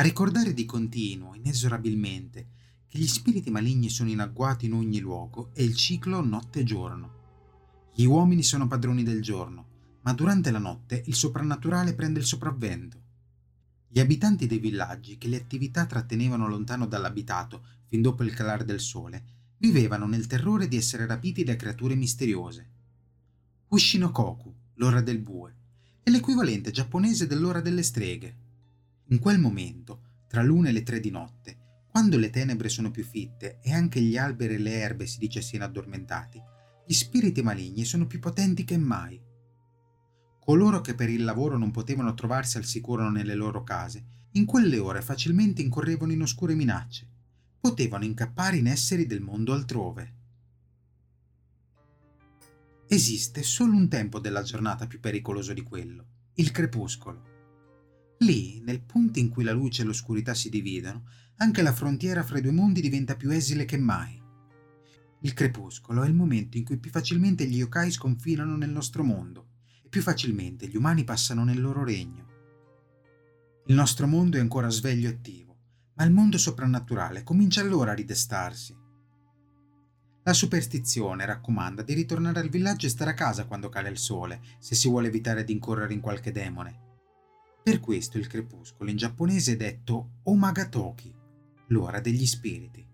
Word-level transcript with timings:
a 0.00 0.02
ricordare 0.02 0.54
di 0.54 0.64
continuo, 0.64 1.34
inesorabilmente, 1.34 2.46
che 2.88 2.98
gli 2.98 3.06
spiriti 3.06 3.50
maligni 3.50 3.90
sono 3.90 4.08
in 4.08 4.20
agguato 4.20 4.64
in 4.64 4.72
ogni 4.72 4.98
luogo 4.98 5.50
e 5.52 5.62
il 5.62 5.76
ciclo 5.76 6.24
notte 6.24 6.64
giorno. 6.64 7.18
Gli 7.94 8.04
uomini 8.04 8.42
sono 8.42 8.66
padroni 8.66 9.02
del 9.02 9.20
giorno, 9.20 9.66
ma 10.00 10.14
durante 10.14 10.50
la 10.50 10.58
notte 10.58 11.02
il 11.04 11.14
soprannaturale 11.14 11.92
prende 11.92 12.18
il 12.18 12.24
sopravvento. 12.24 12.98
Gli 13.88 14.00
abitanti 14.00 14.46
dei 14.46 14.58
villaggi, 14.58 15.18
che 15.18 15.28
le 15.28 15.36
attività 15.36 15.84
trattenevano 15.84 16.48
lontano 16.48 16.86
dall'abitato 16.86 17.62
fin 17.86 18.00
dopo 18.00 18.22
il 18.22 18.32
calare 18.32 18.64
del 18.64 18.80
sole, 18.80 19.22
vivevano 19.58 20.06
nel 20.06 20.26
terrore 20.26 20.66
di 20.66 20.78
essere 20.78 21.04
rapiti 21.04 21.44
da 21.44 21.56
creature 21.56 21.94
misteriose. 21.94 22.68
Ushinokoku, 23.68 24.54
l'ora 24.76 25.02
del 25.02 25.18
bue, 25.18 25.54
è 26.02 26.08
l'equivalente 26.08 26.70
giapponese 26.70 27.26
dell'ora 27.26 27.60
delle 27.60 27.82
streghe. 27.82 28.39
In 29.10 29.18
quel 29.18 29.40
momento, 29.40 30.02
tra 30.28 30.40
l'una 30.40 30.68
e 30.68 30.72
le 30.72 30.84
tre 30.84 31.00
di 31.00 31.10
notte, 31.10 31.84
quando 31.90 32.16
le 32.16 32.30
tenebre 32.30 32.68
sono 32.68 32.92
più 32.92 33.02
fitte 33.02 33.58
e 33.60 33.72
anche 33.72 34.00
gli 34.00 34.16
alberi 34.16 34.54
e 34.54 34.58
le 34.58 34.74
erbe 34.74 35.04
si 35.06 35.18
dice 35.18 35.42
siano 35.42 35.64
addormentati, 35.64 36.40
gli 36.86 36.92
spiriti 36.92 37.42
maligni 37.42 37.84
sono 37.84 38.06
più 38.06 38.20
potenti 38.20 38.62
che 38.62 38.76
mai. 38.76 39.20
Coloro 40.38 40.80
che 40.80 40.94
per 40.94 41.08
il 41.08 41.24
lavoro 41.24 41.58
non 41.58 41.72
potevano 41.72 42.14
trovarsi 42.14 42.56
al 42.56 42.64
sicuro 42.64 43.10
nelle 43.10 43.34
loro 43.34 43.64
case, 43.64 44.28
in 44.32 44.44
quelle 44.44 44.78
ore 44.78 45.02
facilmente 45.02 45.60
incorrevano 45.60 46.12
in 46.12 46.22
oscure 46.22 46.54
minacce. 46.54 47.08
Potevano 47.58 48.04
incappare 48.04 48.58
in 48.58 48.68
esseri 48.68 49.06
del 49.06 49.20
mondo 49.20 49.52
altrove. 49.52 50.14
Esiste 52.86 53.42
solo 53.42 53.74
un 53.74 53.88
tempo 53.88 54.20
della 54.20 54.42
giornata 54.42 54.86
più 54.86 55.00
pericoloso 55.00 55.52
di 55.52 55.62
quello, 55.62 56.06
il 56.34 56.52
crepuscolo. 56.52 57.39
Lì, 58.22 58.60
nel 58.60 58.82
punto 58.82 59.18
in 59.18 59.30
cui 59.30 59.44
la 59.44 59.52
luce 59.52 59.80
e 59.80 59.84
l'oscurità 59.86 60.34
si 60.34 60.50
dividono, 60.50 61.04
anche 61.36 61.62
la 61.62 61.72
frontiera 61.72 62.22
fra 62.22 62.36
i 62.36 62.42
due 62.42 62.52
mondi 62.52 62.82
diventa 62.82 63.16
più 63.16 63.30
esile 63.30 63.64
che 63.64 63.78
mai. 63.78 64.22
Il 65.20 65.32
crepuscolo 65.32 66.02
è 66.02 66.06
il 66.06 66.12
momento 66.12 66.58
in 66.58 66.64
cui 66.64 66.76
più 66.76 66.90
facilmente 66.90 67.46
gli 67.46 67.56
yokai 67.56 67.90
sconfinano 67.90 68.58
nel 68.58 68.68
nostro 68.68 69.02
mondo 69.02 69.48
e 69.82 69.88
più 69.88 70.02
facilmente 70.02 70.66
gli 70.66 70.76
umani 70.76 71.02
passano 71.02 71.44
nel 71.44 71.62
loro 71.62 71.82
regno. 71.82 72.26
Il 73.66 73.74
nostro 73.74 74.06
mondo 74.06 74.36
è 74.36 74.40
ancora 74.40 74.68
sveglio 74.68 75.08
e 75.08 75.12
attivo, 75.12 75.56
ma 75.94 76.04
il 76.04 76.12
mondo 76.12 76.36
soprannaturale 76.36 77.22
comincia 77.22 77.62
allora 77.62 77.92
a 77.92 77.94
ridestarsi. 77.94 78.76
La 80.24 80.34
superstizione 80.34 81.24
raccomanda 81.24 81.80
di 81.80 81.94
ritornare 81.94 82.40
al 82.40 82.50
villaggio 82.50 82.84
e 82.84 82.90
stare 82.90 83.12
a 83.12 83.14
casa 83.14 83.46
quando 83.46 83.70
cade 83.70 83.88
il 83.88 83.96
sole, 83.96 84.42
se 84.58 84.74
si 84.74 84.88
vuole 84.90 85.08
evitare 85.08 85.42
di 85.42 85.52
incorrere 85.52 85.94
in 85.94 86.00
qualche 86.00 86.32
demone. 86.32 86.88
Per 87.62 87.78
questo 87.78 88.16
il 88.16 88.26
crepuscolo 88.26 88.88
in 88.88 88.96
giapponese 88.96 89.52
è 89.52 89.56
detto 89.56 90.20
Omagatoki, 90.22 91.14
l'ora 91.68 92.00
degli 92.00 92.24
spiriti. 92.24 92.86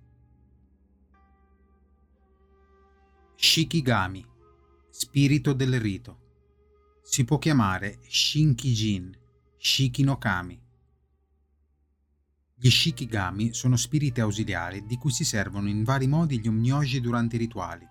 Shikigami, 3.36 4.27
spirito 4.91 5.53
del 5.53 5.78
rito. 5.81 6.25
Si 7.00 7.25
può 7.25 7.39
chiamare 7.39 8.00
Shinkijin, 8.08 9.17
Shikinokami. 9.56 10.61
Gli 12.56 12.70
Shikigami 12.70 13.55
sono 13.55 13.77
spiriti 13.77 14.20
ausiliari 14.20 14.84
di 14.84 14.97
cui 14.97 15.12
si 15.12 15.25
servono 15.25 15.69
in 15.69 15.84
vari 15.84 16.08
modi 16.08 16.41
gli 16.41 16.48
omnioji 16.48 17.01
durante 17.01 17.36
i 17.36 17.39
rituali. 17.39 17.86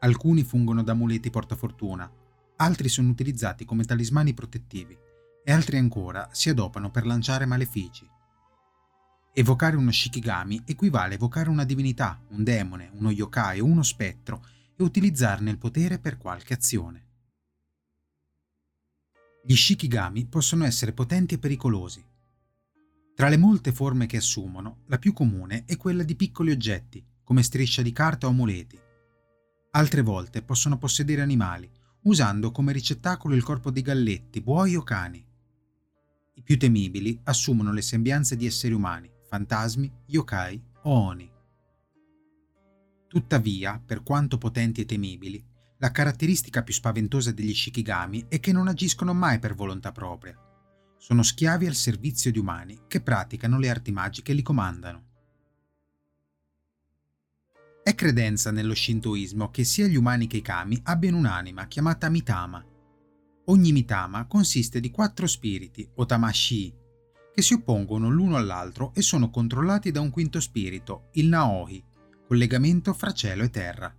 Alcuni 0.00 0.42
fungono 0.44 0.82
da 0.82 0.92
amuleti 0.92 1.30
portafortuna, 1.30 2.12
altri 2.56 2.90
sono 2.90 3.08
utilizzati 3.08 3.64
come 3.64 3.84
talismani 3.84 4.34
protettivi 4.34 5.01
e 5.44 5.52
altri 5.52 5.76
ancora 5.76 6.28
si 6.32 6.48
adoperano 6.48 6.90
per 6.90 7.06
lanciare 7.06 7.46
malefici. 7.46 8.08
Evocare 9.34 9.76
uno 9.76 9.90
Shikigami 9.90 10.62
equivale 10.66 11.12
a 11.12 11.16
evocare 11.16 11.48
una 11.48 11.64
divinità, 11.64 12.22
un 12.28 12.44
demone, 12.44 12.90
uno 12.92 13.10
yokai 13.10 13.60
o 13.60 13.64
uno 13.64 13.82
spettro 13.82 14.44
e 14.76 14.82
utilizzarne 14.82 15.50
il 15.50 15.58
potere 15.58 15.98
per 15.98 16.18
qualche 16.18 16.54
azione. 16.54 17.06
Gli 19.44 19.56
Shikigami 19.56 20.26
possono 20.26 20.64
essere 20.64 20.92
potenti 20.92 21.34
e 21.34 21.38
pericolosi. 21.38 22.04
Tra 23.14 23.28
le 23.28 23.36
molte 23.36 23.72
forme 23.72 24.06
che 24.06 24.18
assumono, 24.18 24.82
la 24.86 24.98
più 24.98 25.12
comune 25.12 25.64
è 25.66 25.76
quella 25.76 26.02
di 26.02 26.14
piccoli 26.14 26.50
oggetti, 26.50 27.04
come 27.24 27.42
striscia 27.42 27.82
di 27.82 27.92
carta 27.92 28.26
o 28.26 28.30
amuleti. 28.30 28.78
Altre 29.72 30.02
volte 30.02 30.42
possono 30.42 30.76
possedere 30.78 31.22
animali, 31.22 31.70
usando 32.02 32.50
come 32.50 32.72
ricettacolo 32.72 33.34
il 33.34 33.42
corpo 33.42 33.70
di 33.70 33.80
galletti, 33.80 34.42
buoi 34.42 34.76
o 34.76 34.82
cani. 34.82 35.24
I 36.34 36.42
più 36.42 36.58
temibili 36.58 37.20
assumono 37.24 37.72
le 37.72 37.82
sembianze 37.82 38.36
di 38.36 38.46
esseri 38.46 38.72
umani, 38.72 39.10
fantasmi, 39.28 39.92
yokai 40.06 40.62
o 40.84 40.90
oni. 40.90 41.30
Tuttavia, 43.06 43.82
per 43.84 44.02
quanto 44.02 44.38
potenti 44.38 44.80
e 44.80 44.86
temibili, 44.86 45.44
la 45.76 45.90
caratteristica 45.90 46.62
più 46.62 46.72
spaventosa 46.72 47.32
degli 47.32 47.52
Shikigami 47.52 48.26
è 48.28 48.40
che 48.40 48.52
non 48.52 48.68
agiscono 48.68 49.12
mai 49.12 49.38
per 49.38 49.54
volontà 49.54 49.92
propria. 49.92 50.34
Sono 50.96 51.22
schiavi 51.22 51.66
al 51.66 51.74
servizio 51.74 52.30
di 52.30 52.38
umani 52.38 52.82
che 52.86 53.02
praticano 53.02 53.58
le 53.58 53.68
arti 53.68 53.92
magiche 53.92 54.32
e 54.32 54.34
li 54.34 54.42
comandano. 54.42 55.10
È 57.82 57.94
credenza 57.94 58.52
nello 58.52 58.74
shintoismo 58.74 59.50
che 59.50 59.64
sia 59.64 59.88
gli 59.88 59.96
umani 59.96 60.28
che 60.28 60.36
i 60.36 60.42
kami 60.42 60.80
abbiano 60.84 61.18
un'anima 61.18 61.66
chiamata 61.66 62.08
mitama. 62.08 62.64
Ogni 63.52 63.70
mitama 63.70 64.24
consiste 64.24 64.80
di 64.80 64.90
quattro 64.90 65.26
spiriti, 65.26 65.86
o 65.96 66.06
tamashi, 66.06 66.74
che 67.34 67.42
si 67.42 67.52
oppongono 67.52 68.08
l'uno 68.08 68.36
all'altro 68.36 68.94
e 68.94 69.02
sono 69.02 69.28
controllati 69.28 69.90
da 69.90 70.00
un 70.00 70.08
quinto 70.08 70.40
spirito, 70.40 71.10
il 71.12 71.26
Naohi, 71.26 71.84
collegamento 72.26 72.94
fra 72.94 73.12
cielo 73.12 73.42
e 73.42 73.50
terra. 73.50 73.94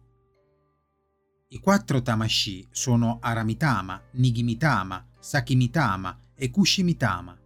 I 1.50 1.60
quattro 1.60 2.02
Tamashi 2.02 2.68
sono 2.72 3.20
Aramitama, 3.22 4.02
Nigimitama, 4.14 5.06
Sakimitama 5.20 6.20
e 6.34 6.50
Kushimitama. 6.50 7.40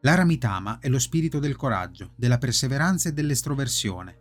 L'Aramitama 0.00 0.78
è 0.78 0.88
lo 0.88 0.98
spirito 0.98 1.38
del 1.38 1.54
coraggio, 1.54 2.12
della 2.16 2.38
perseveranza 2.38 3.10
e 3.10 3.12
dell'estroversione. 3.12 4.20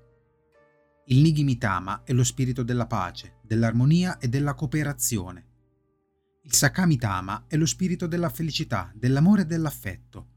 Il 1.05 1.21
Nigimitama 1.21 2.03
è 2.03 2.11
lo 2.11 2.25
spirito 2.25 2.61
della 2.61 2.87
pace, 2.87 3.37
dell'armonia 3.41 4.17
e 4.17 4.27
della 4.27 4.53
cooperazione. 4.53 5.45
Il 6.43 6.53
Sakamitama 6.53 7.45
è 7.47 7.55
lo 7.55 7.67
spirito 7.67 8.07
della 8.07 8.29
felicità, 8.29 8.91
dell'amore 8.95 9.43
e 9.43 9.45
dell'affetto. 9.45 10.27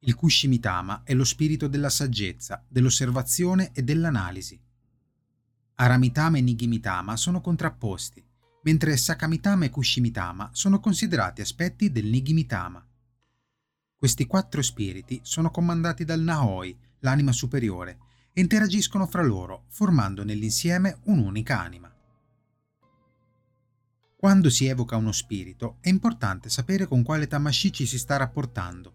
Il 0.00 0.14
Kushimitama 0.14 1.02
è 1.02 1.14
lo 1.14 1.24
spirito 1.24 1.66
della 1.66 1.90
saggezza, 1.90 2.64
dell'osservazione 2.68 3.72
e 3.72 3.82
dell'analisi. 3.82 4.58
Aramitama 5.74 6.38
e 6.38 6.42
Nigimitama 6.42 7.16
sono 7.16 7.40
contrapposti, 7.40 8.24
mentre 8.62 8.96
Sakamitama 8.96 9.64
e 9.64 9.70
Kushimitama 9.70 10.50
sono 10.52 10.78
considerati 10.78 11.40
aspetti 11.40 11.90
del 11.90 12.06
Nigimitama. 12.06 12.86
Questi 13.96 14.26
quattro 14.26 14.62
spiriti 14.62 15.18
sono 15.24 15.50
comandati 15.50 16.04
dal 16.04 16.20
Naoi, 16.20 16.78
l'anima 17.00 17.32
superiore, 17.32 17.98
e 18.32 18.40
interagiscono 18.40 19.08
fra 19.08 19.24
loro, 19.24 19.64
formando 19.70 20.22
nell'insieme 20.22 21.00
un'unica 21.06 21.58
anima. 21.58 21.89
Quando 24.20 24.50
si 24.50 24.66
evoca 24.66 24.96
uno 24.96 25.12
spirito 25.12 25.78
è 25.80 25.88
importante 25.88 26.50
sapere 26.50 26.86
con 26.86 27.02
quale 27.02 27.26
Tamashi 27.26 27.72
ci 27.72 27.86
si 27.86 27.98
sta 27.98 28.18
rapportando. 28.18 28.92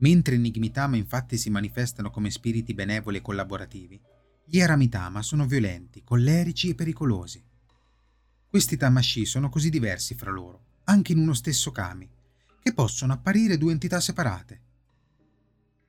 Mentre 0.00 0.34
i 0.34 0.38
Nigmitama 0.38 0.96
infatti 0.96 1.38
si 1.38 1.48
manifestano 1.48 2.10
come 2.10 2.30
spiriti 2.30 2.74
benevoli 2.74 3.16
e 3.16 3.22
collaborativi, 3.22 3.98
gli 4.44 4.60
Aramitama 4.60 5.22
sono 5.22 5.46
violenti, 5.46 6.04
collerici 6.04 6.68
e 6.68 6.74
pericolosi. 6.74 7.42
Questi 8.46 8.76
Tamashi 8.76 9.24
sono 9.24 9.48
così 9.48 9.70
diversi 9.70 10.14
fra 10.14 10.30
loro, 10.30 10.80
anche 10.84 11.12
in 11.12 11.18
uno 11.18 11.32
stesso 11.32 11.70
Kami, 11.70 12.06
che 12.60 12.74
possono 12.74 13.14
apparire 13.14 13.56
due 13.56 13.72
entità 13.72 14.00
separate. 14.00 14.60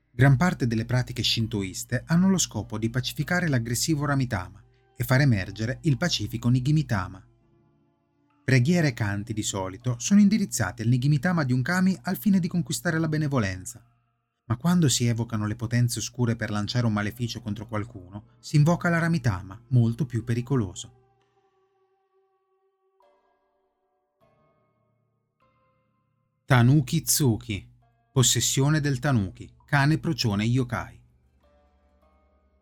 Gran 0.09 0.37
parte 0.37 0.67
delle 0.67 0.85
pratiche 0.85 1.21
shintoiste 1.21 2.03
hanno 2.05 2.29
lo 2.29 2.37
scopo 2.37 2.77
di 2.77 2.89
pacificare 2.89 3.49
l'aggressivo 3.49 4.05
Ramitama 4.05 4.63
e 4.95 5.03
far 5.03 5.19
emergere 5.19 5.79
il 5.81 5.97
pacifico 5.97 6.47
Nigimitama. 6.47 7.21
Preghiere 8.49 8.87
e 8.87 8.93
canti 8.93 9.31
di 9.31 9.43
solito 9.43 9.93
sono 9.99 10.21
indirizzati 10.21 10.81
al 10.81 10.87
Nigimitama 10.87 11.43
di 11.43 11.53
un 11.53 11.61
kami 11.61 11.95
al 12.01 12.17
fine 12.17 12.39
di 12.39 12.47
conquistare 12.47 12.97
la 12.97 13.07
benevolenza. 13.07 13.79
Ma 14.45 14.57
quando 14.57 14.89
si 14.89 15.05
evocano 15.05 15.45
le 15.45 15.55
potenze 15.55 15.99
oscure 15.99 16.35
per 16.35 16.49
lanciare 16.49 16.87
un 16.87 16.93
maleficio 16.93 17.41
contro 17.41 17.67
qualcuno, 17.67 18.37
si 18.39 18.55
invoca 18.55 18.89
l'Aramitama, 18.89 19.65
molto 19.67 20.07
più 20.07 20.23
pericoloso. 20.23 20.93
Tanuki 26.45 27.03
Tsuki 27.03 27.69
Possessione 28.11 28.79
del 28.79 28.97
Tanuki, 28.97 29.47
cane 29.63 29.99
procione 29.99 30.43
yokai. 30.45 30.99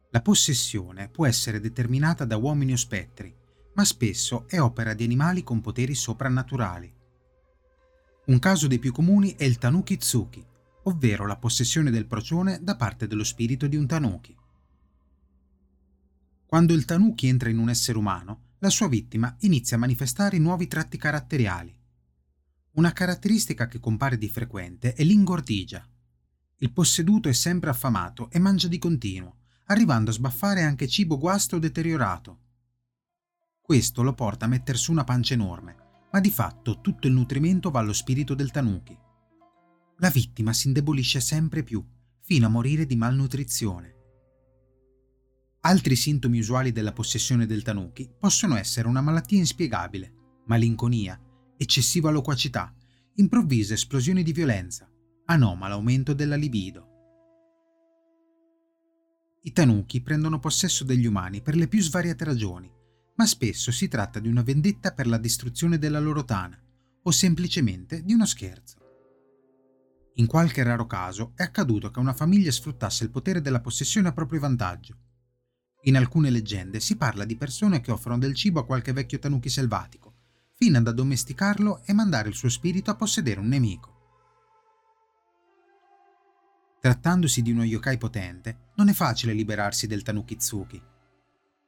La 0.10 0.22
possessione 0.22 1.08
può 1.08 1.26
essere 1.26 1.62
determinata 1.62 2.26
da 2.26 2.36
uomini 2.36 2.74
o 2.74 2.76
spettri, 2.76 3.34
ma 3.78 3.86
spesso 3.86 4.48
è 4.48 4.60
opera 4.60 4.96
di 4.96 5.04
animali 5.04 5.44
con 5.44 5.62
poteri 5.62 5.94
soprannaturali. 5.94 6.92
Un 8.26 8.40
caso 8.40 8.66
dei 8.66 8.80
più 8.80 8.92
comuni 8.92 9.36
è 9.36 9.44
il 9.44 9.60
Tanuki 9.60 9.98
Tsuki, 9.98 10.44
ovvero 10.84 11.28
la 11.28 11.38
possessione 11.38 11.92
del 11.92 12.08
procione 12.08 12.60
da 12.64 12.76
parte 12.76 13.06
dello 13.06 13.24
spirito 13.24 13.68
di 13.68 13.76
un 13.76 13.86
tanuki. 13.86 14.36
Quando 16.48 16.74
il 16.74 16.86
tanuki 16.86 17.28
entra 17.28 17.50
in 17.50 17.60
un 17.60 17.70
essere 17.70 18.00
umano, 18.00 18.56
la 18.60 18.70
sua 18.72 18.88
vittima 18.88 19.36
inizia 19.42 19.78
a 19.78 19.80
manifestare 19.80 20.40
nuovi 20.40 20.66
tratti 20.66 20.98
caratteriali. 20.98 21.72
Una 22.72 22.94
caratteristica 22.94 23.68
che 23.68 23.80
compare 23.80 24.18
di 24.18 24.28
frequente 24.28 24.94
è 24.94 25.04
l'ingordigia. 25.04 25.88
Il 26.58 26.72
posseduto 26.72 27.30
è 27.30 27.34
sempre 27.34 27.70
affamato 27.70 28.32
e 28.32 28.40
mangia 28.40 28.68
di 28.68 28.80
continuo, 28.80 29.36
arrivando 29.66 30.10
a 30.10 30.14
sbaffare 30.14 30.64
anche 30.64 30.88
cibo 30.88 31.20
guasto 31.20 31.58
o 31.58 31.60
deteriorato. 31.60 32.46
Questo 33.68 34.02
lo 34.02 34.14
porta 34.14 34.46
a 34.46 34.48
mettere 34.48 34.78
su 34.78 34.94
una 34.94 35.04
pancia 35.04 35.34
enorme, 35.34 35.76
ma 36.14 36.22
di 36.22 36.32
fatto 36.32 36.80
tutto 36.80 37.08
il 37.08 37.14
nutrimento 37.14 37.70
va 37.70 37.82
allo 37.82 37.92
spirito 37.92 38.34
del 38.34 38.50
tanuki. 38.50 38.98
La 39.98 40.10
vittima 40.10 40.54
si 40.54 40.68
indebolisce 40.68 41.20
sempre 41.20 41.64
più, 41.64 41.86
fino 42.22 42.46
a 42.46 42.50
morire 42.50 42.86
di 42.86 42.96
malnutrizione. 42.96 43.96
Altri 45.64 45.98
sintomi 45.98 46.40
usuali 46.40 46.72
della 46.72 46.94
possessione 46.94 47.46
del 47.46 47.62
tanuki 47.62 48.10
possono 48.18 48.56
essere 48.56 48.88
una 48.88 49.02
malattia 49.02 49.38
inspiegabile, 49.38 50.14
malinconia, 50.46 51.20
eccessiva 51.58 52.10
loquacità, 52.10 52.74
improvvise 53.16 53.74
esplosioni 53.74 54.24
di 54.24 54.32
violenza, 54.32 54.90
anomalo 55.26 55.74
aumento 55.74 56.14
della 56.14 56.38
libido. 56.38 56.88
I 59.42 59.52
tanuki 59.52 60.00
prendono 60.00 60.40
possesso 60.40 60.86
degli 60.86 61.06
umani 61.06 61.42
per 61.42 61.58
le 61.58 61.68
più 61.68 61.82
svariate 61.82 62.24
ragioni, 62.24 62.76
ma 63.18 63.26
spesso 63.26 63.72
si 63.72 63.88
tratta 63.88 64.20
di 64.20 64.28
una 64.28 64.42
vendetta 64.42 64.94
per 64.94 65.08
la 65.08 65.18
distruzione 65.18 65.78
della 65.78 66.00
loro 66.00 66.24
tana 66.24 66.60
o 67.04 67.12
semplicemente 67.12 68.04
di 68.04 68.14
uno 68.14 68.26
scherzo. 68.26 68.78
In 70.16 70.26
qualche 70.26 70.64
raro 70.64 70.88
caso 70.88 71.34
è 71.36 71.44
accaduto 71.44 71.92
che 71.92 72.00
una 72.00 72.14
famiglia 72.14 72.52
sfruttasse 72.52 73.04
il 73.04 73.12
potere 73.12 73.40
della 73.40 73.62
possessione 73.62 74.08
a 74.08 74.14
proprio 74.14 74.40
vantaggio. 74.40 74.98
In 75.84 75.96
alcune 75.96 76.30
leggende 76.30 76.80
si 76.80 76.98
parla 76.98 77.24
di 77.24 77.38
persone 77.38 77.82
che 77.82 77.92
offrono 77.92 78.18
del 78.18 78.34
cibo 78.34 78.60
a 78.60 78.66
qualche 78.66 78.94
vecchio 78.94 79.20
tanuki 79.20 79.48
selvatico, 79.48 80.16
fino 80.56 80.80
ad 80.80 80.88
addomesticarlo 80.88 81.84
e 81.86 81.94
mandare 81.94 82.30
il 82.30 82.36
suo 82.36 82.50
spirito 82.50 82.90
a 82.90 82.96
possedere 82.96 83.40
un 83.40 83.48
nemico. 83.48 83.96
Trattandosi 86.82 87.42
di 87.42 87.52
uno 87.52 87.64
yokai 87.64 87.98
potente, 87.98 88.72
non 88.76 88.90
è 88.90 88.94
facile 88.94 89.34
liberarsi 89.34 89.88
del 89.88 90.02
Tanukitsuki. 90.02 90.82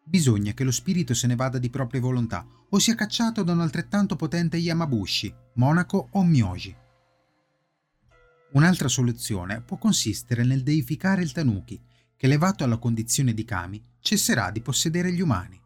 Bisogna 0.09 0.53
che 0.53 0.63
lo 0.63 0.71
spirito 0.71 1.13
se 1.13 1.27
ne 1.27 1.35
vada 1.35 1.59
di 1.59 1.69
propria 1.69 2.01
volontà 2.01 2.44
o 2.69 2.79
sia 2.79 2.95
cacciato 2.95 3.44
da 3.44 3.51
un 3.51 3.61
altrettanto 3.61 4.15
potente 4.15 4.57
Yamabushi, 4.57 5.31
monaco 5.53 6.07
o 6.13 6.23
myoji. 6.23 6.75
Un'altra 8.53 8.88
soluzione 8.88 9.61
può 9.61 9.77
consistere 9.77 10.44
nel 10.44 10.63
deificare 10.63 11.21
il 11.21 11.31
Tanuki, 11.31 11.79
che 12.17 12.25
elevato 12.25 12.63
alla 12.63 12.79
condizione 12.79 13.35
di 13.35 13.45
kami 13.45 13.85
cesserà 14.00 14.50
di 14.50 14.61
possedere 14.61 15.13
gli 15.13 15.21
umani. 15.21 15.61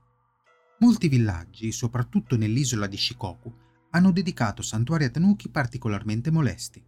Molti 0.80 1.08
villaggi, 1.08 1.72
soprattutto 1.72 2.36
nell'isola 2.36 2.88
di 2.88 2.98
Shikoku, 2.98 3.56
hanno 3.92 4.12
dedicato 4.12 4.62
santuari 4.62 5.06
a 5.06 5.10
Tanuki 5.10 5.48
particolarmente 5.48 6.32
molesti. 6.32 6.84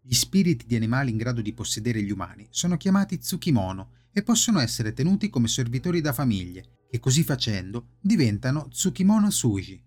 Gli 0.00 0.14
spiriti 0.14 0.66
di 0.66 0.74
animali 0.74 1.12
in 1.12 1.16
grado 1.16 1.40
di 1.40 1.52
possedere 1.52 2.02
gli 2.02 2.10
umani 2.10 2.48
sono 2.50 2.76
chiamati 2.76 3.18
Tsukimono 3.18 3.90
e 4.16 4.22
possono 4.22 4.60
essere 4.60 4.94
tenuti 4.94 5.28
come 5.28 5.46
servitori 5.46 6.00
da 6.00 6.14
famiglie, 6.14 6.86
che 6.88 6.98
così 6.98 7.22
facendo 7.22 7.96
diventano 8.00 8.66
Tsukimono 8.70 9.30
Suji. 9.30 9.78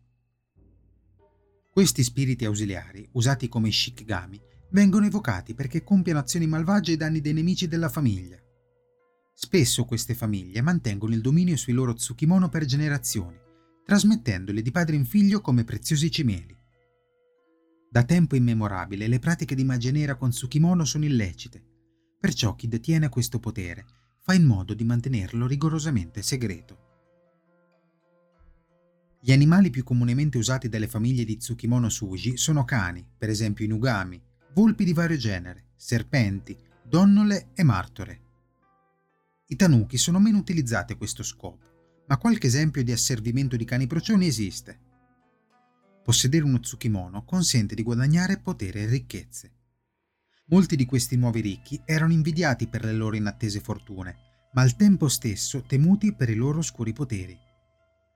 Questi 1.71 2.03
spiriti 2.03 2.45
ausiliari, 2.45 3.09
usati 3.13 3.47
come 3.47 3.71
Shikigami, 3.71 4.39
vengono 4.69 5.07
evocati 5.07 5.55
perché 5.55 5.83
compiono 5.83 6.19
azioni 6.19 6.45
malvagie 6.45 6.91
ai 6.91 6.97
danni 6.97 7.21
dei 7.21 7.33
nemici 7.33 7.67
della 7.67 7.89
famiglia. 7.89 8.37
Spesso 9.33 9.85
queste 9.85 10.13
famiglie 10.13 10.61
mantengono 10.61 11.15
il 11.15 11.21
dominio 11.21 11.57
sui 11.57 11.73
loro 11.73 11.95
Tsukimono 11.95 12.49
per 12.49 12.65
generazioni, 12.65 13.39
trasmettendoli 13.83 14.61
di 14.61 14.69
padre 14.69 14.95
in 14.95 15.05
figlio 15.05 15.41
come 15.41 15.63
preziosi 15.63 16.11
cimeli. 16.11 16.55
Da 17.89 18.03
tempo 18.03 18.35
immemorabile 18.35 19.07
le 19.07 19.17
pratiche 19.17 19.55
di 19.55 19.63
magia 19.63 19.89
nera 19.89 20.13
con 20.13 20.29
Tsukimono 20.29 20.85
sono 20.85 21.05
illecite, 21.05 21.63
perciò 22.19 22.53
chi 22.53 22.67
detiene 22.67 23.09
questo 23.09 23.39
potere 23.39 23.97
fa 24.21 24.33
in 24.33 24.45
modo 24.45 24.73
di 24.73 24.83
mantenerlo 24.83 25.47
rigorosamente 25.47 26.21
segreto. 26.21 26.87
Gli 29.21 29.31
animali 29.33 29.69
più 29.69 29.83
comunemente 29.83 30.37
usati 30.37 30.69
dalle 30.69 30.87
famiglie 30.87 31.25
di 31.25 31.37
Tsukimono 31.37 31.89
Suji 31.89 32.37
sono 32.37 32.63
cani, 32.63 33.05
per 33.17 33.29
esempio 33.29 33.65
inugami, 33.65 34.21
volpi 34.53 34.85
di 34.85 34.93
vario 34.93 35.17
genere, 35.17 35.71
serpenti, 35.75 36.57
donnole 36.81 37.49
e 37.53 37.63
martore. 37.63 38.21
I 39.47 39.55
tanuki 39.55 39.97
sono 39.97 40.19
meno 40.19 40.37
utilizzati 40.37 40.93
a 40.93 40.95
questo 40.95 41.23
scopo, 41.23 42.03
ma 42.07 42.17
qualche 42.17 42.47
esempio 42.47 42.83
di 42.83 42.91
asservimento 42.91 43.55
di 43.57 43.65
cani 43.65 43.87
procioni 43.87 44.25
esiste. 44.25 44.79
Possedere 46.03 46.45
uno 46.45 46.59
Tsukimono 46.59 47.23
consente 47.25 47.75
di 47.75 47.83
guadagnare 47.83 48.39
potere 48.39 48.81
e 48.81 48.85
ricchezze. 48.85 49.51
Molti 50.49 50.75
di 50.75 50.85
questi 50.85 51.15
nuovi 51.15 51.41
ricchi 51.41 51.79
erano 51.85 52.11
invidiati 52.11 52.67
per 52.67 52.83
le 52.83 52.93
loro 52.93 53.15
inattese 53.15 53.59
fortune, 53.59 54.17
ma 54.53 54.61
al 54.61 54.75
tempo 54.75 55.07
stesso 55.07 55.61
temuti 55.61 56.15
per 56.15 56.29
i 56.29 56.33
loro 56.35 56.57
oscuri 56.59 56.91
poteri. 56.91 57.37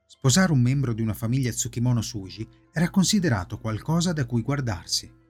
Sposare 0.08 0.52
un 0.52 0.60
membro 0.60 0.94
di 0.94 1.02
una 1.02 1.14
famiglia 1.14 1.52
Tsukimono 1.52 2.02
Suji 2.02 2.48
era 2.72 2.90
considerato 2.90 3.60
qualcosa 3.60 4.14
da 4.14 4.26
cui 4.26 4.42
guardarsi. 4.42 5.22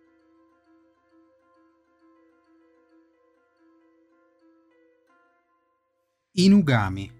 Inugami 6.36 7.12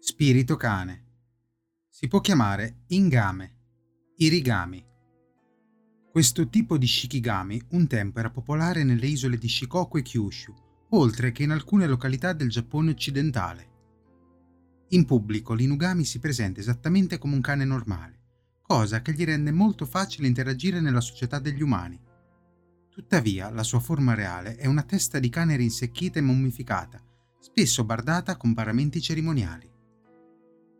Spirito 0.00 0.56
cane 0.56 1.04
Si 1.88 2.08
può 2.08 2.20
chiamare 2.20 2.82
Ingame 2.88 3.60
Irigami. 4.16 4.91
Questo 6.12 6.46
tipo 6.50 6.76
di 6.76 6.86
shikigami 6.86 7.68
un 7.70 7.86
tempo 7.86 8.18
era 8.18 8.28
popolare 8.28 8.84
nelle 8.84 9.06
isole 9.06 9.38
di 9.38 9.48
Shikoku 9.48 9.96
e 9.96 10.02
Kyushu, 10.02 10.54
oltre 10.90 11.32
che 11.32 11.42
in 11.42 11.52
alcune 11.52 11.86
località 11.86 12.34
del 12.34 12.50
Giappone 12.50 12.90
occidentale. 12.90 13.70
In 14.88 15.06
pubblico 15.06 15.54
l'inugami 15.54 16.04
si 16.04 16.18
presenta 16.18 16.60
esattamente 16.60 17.16
come 17.16 17.34
un 17.34 17.40
cane 17.40 17.64
normale, 17.64 18.20
cosa 18.60 19.00
che 19.00 19.14
gli 19.14 19.24
rende 19.24 19.52
molto 19.52 19.86
facile 19.86 20.26
interagire 20.26 20.82
nella 20.82 21.00
società 21.00 21.38
degli 21.38 21.62
umani. 21.62 21.98
Tuttavia, 22.90 23.48
la 23.48 23.62
sua 23.62 23.80
forma 23.80 24.12
reale 24.12 24.56
è 24.56 24.66
una 24.66 24.82
testa 24.82 25.18
di 25.18 25.30
cane 25.30 25.56
rinsecchita 25.56 26.18
e 26.18 26.22
mummificata, 26.22 27.02
spesso 27.40 27.84
bardata 27.84 28.36
con 28.36 28.52
paramenti 28.52 29.00
cerimoniali. 29.00 29.66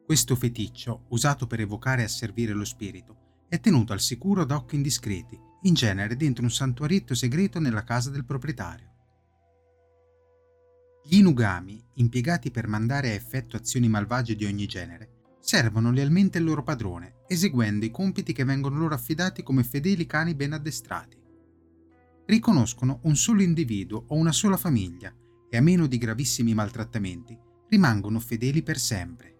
Questo 0.04 0.36
feticcio, 0.36 1.06
usato 1.08 1.46
per 1.46 1.60
evocare 1.60 2.02
e 2.02 2.04
asservire 2.04 2.52
lo 2.52 2.66
spirito, 2.66 3.30
è 3.52 3.60
tenuto 3.60 3.92
al 3.92 4.00
sicuro 4.00 4.46
da 4.46 4.56
occhi 4.56 4.76
indiscreti, 4.76 5.38
in 5.64 5.74
genere 5.74 6.16
dentro 6.16 6.42
un 6.42 6.50
santuarietto 6.50 7.14
segreto 7.14 7.60
nella 7.60 7.84
casa 7.84 8.08
del 8.08 8.24
proprietario. 8.24 8.90
Gli 11.04 11.18
inugami, 11.18 11.84
impiegati 11.96 12.50
per 12.50 12.66
mandare 12.66 13.10
a 13.10 13.12
effetto 13.12 13.58
azioni 13.58 13.90
malvagie 13.90 14.36
di 14.36 14.46
ogni 14.46 14.64
genere, 14.64 15.36
servono 15.38 15.90
lealmente 15.90 16.38
il 16.38 16.44
loro 16.44 16.62
padrone, 16.62 17.16
eseguendo 17.26 17.84
i 17.84 17.90
compiti 17.90 18.32
che 18.32 18.44
vengono 18.44 18.78
loro 18.78 18.94
affidati 18.94 19.42
come 19.42 19.64
fedeli 19.64 20.06
cani 20.06 20.34
ben 20.34 20.54
addestrati. 20.54 21.20
Riconoscono 22.24 23.00
un 23.02 23.16
solo 23.16 23.42
individuo 23.42 24.06
o 24.08 24.14
una 24.14 24.32
sola 24.32 24.56
famiglia 24.56 25.14
e 25.50 25.56
a 25.58 25.60
meno 25.60 25.86
di 25.86 25.98
gravissimi 25.98 26.54
maltrattamenti 26.54 27.38
rimangono 27.68 28.18
fedeli 28.18 28.62
per 28.62 28.78
sempre 28.78 29.31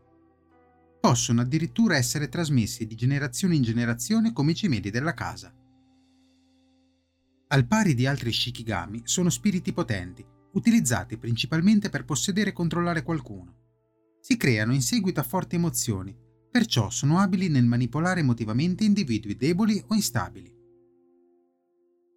possono 1.03 1.41
addirittura 1.41 1.97
essere 1.97 2.29
trasmessi 2.29 2.87
di 2.87 2.95
generazione 2.95 3.57
in 3.57 3.63
generazione 3.63 4.33
come 4.33 4.55
cimeli 4.55 4.89
della 4.89 5.15
casa. 5.15 5.53
Al 7.49 7.67
pari 7.67 7.95
di 7.95 8.07
altri 8.07 8.31
shikigami, 8.31 9.01
sono 9.03 9.29
spiriti 9.29 9.73
potenti, 9.73 10.25
utilizzati 10.53 11.19
principalmente 11.19 11.89
per 11.91 12.05
possedere 12.05 12.51
e 12.51 12.53
controllare 12.53 13.03
qualcuno. 13.03 13.57
Si 14.21 14.37
creano 14.37 14.73
in 14.73 14.81
seguito 14.81 15.19
a 15.19 15.25
forti 15.25 15.57
emozioni, 15.57 16.17
perciò 16.49 16.89
sono 16.89 17.19
abili 17.19 17.49
nel 17.49 17.65
manipolare 17.65 18.21
emotivamente 18.21 18.85
individui 18.85 19.35
deboli 19.35 19.83
o 19.89 19.95
instabili. 19.97 20.55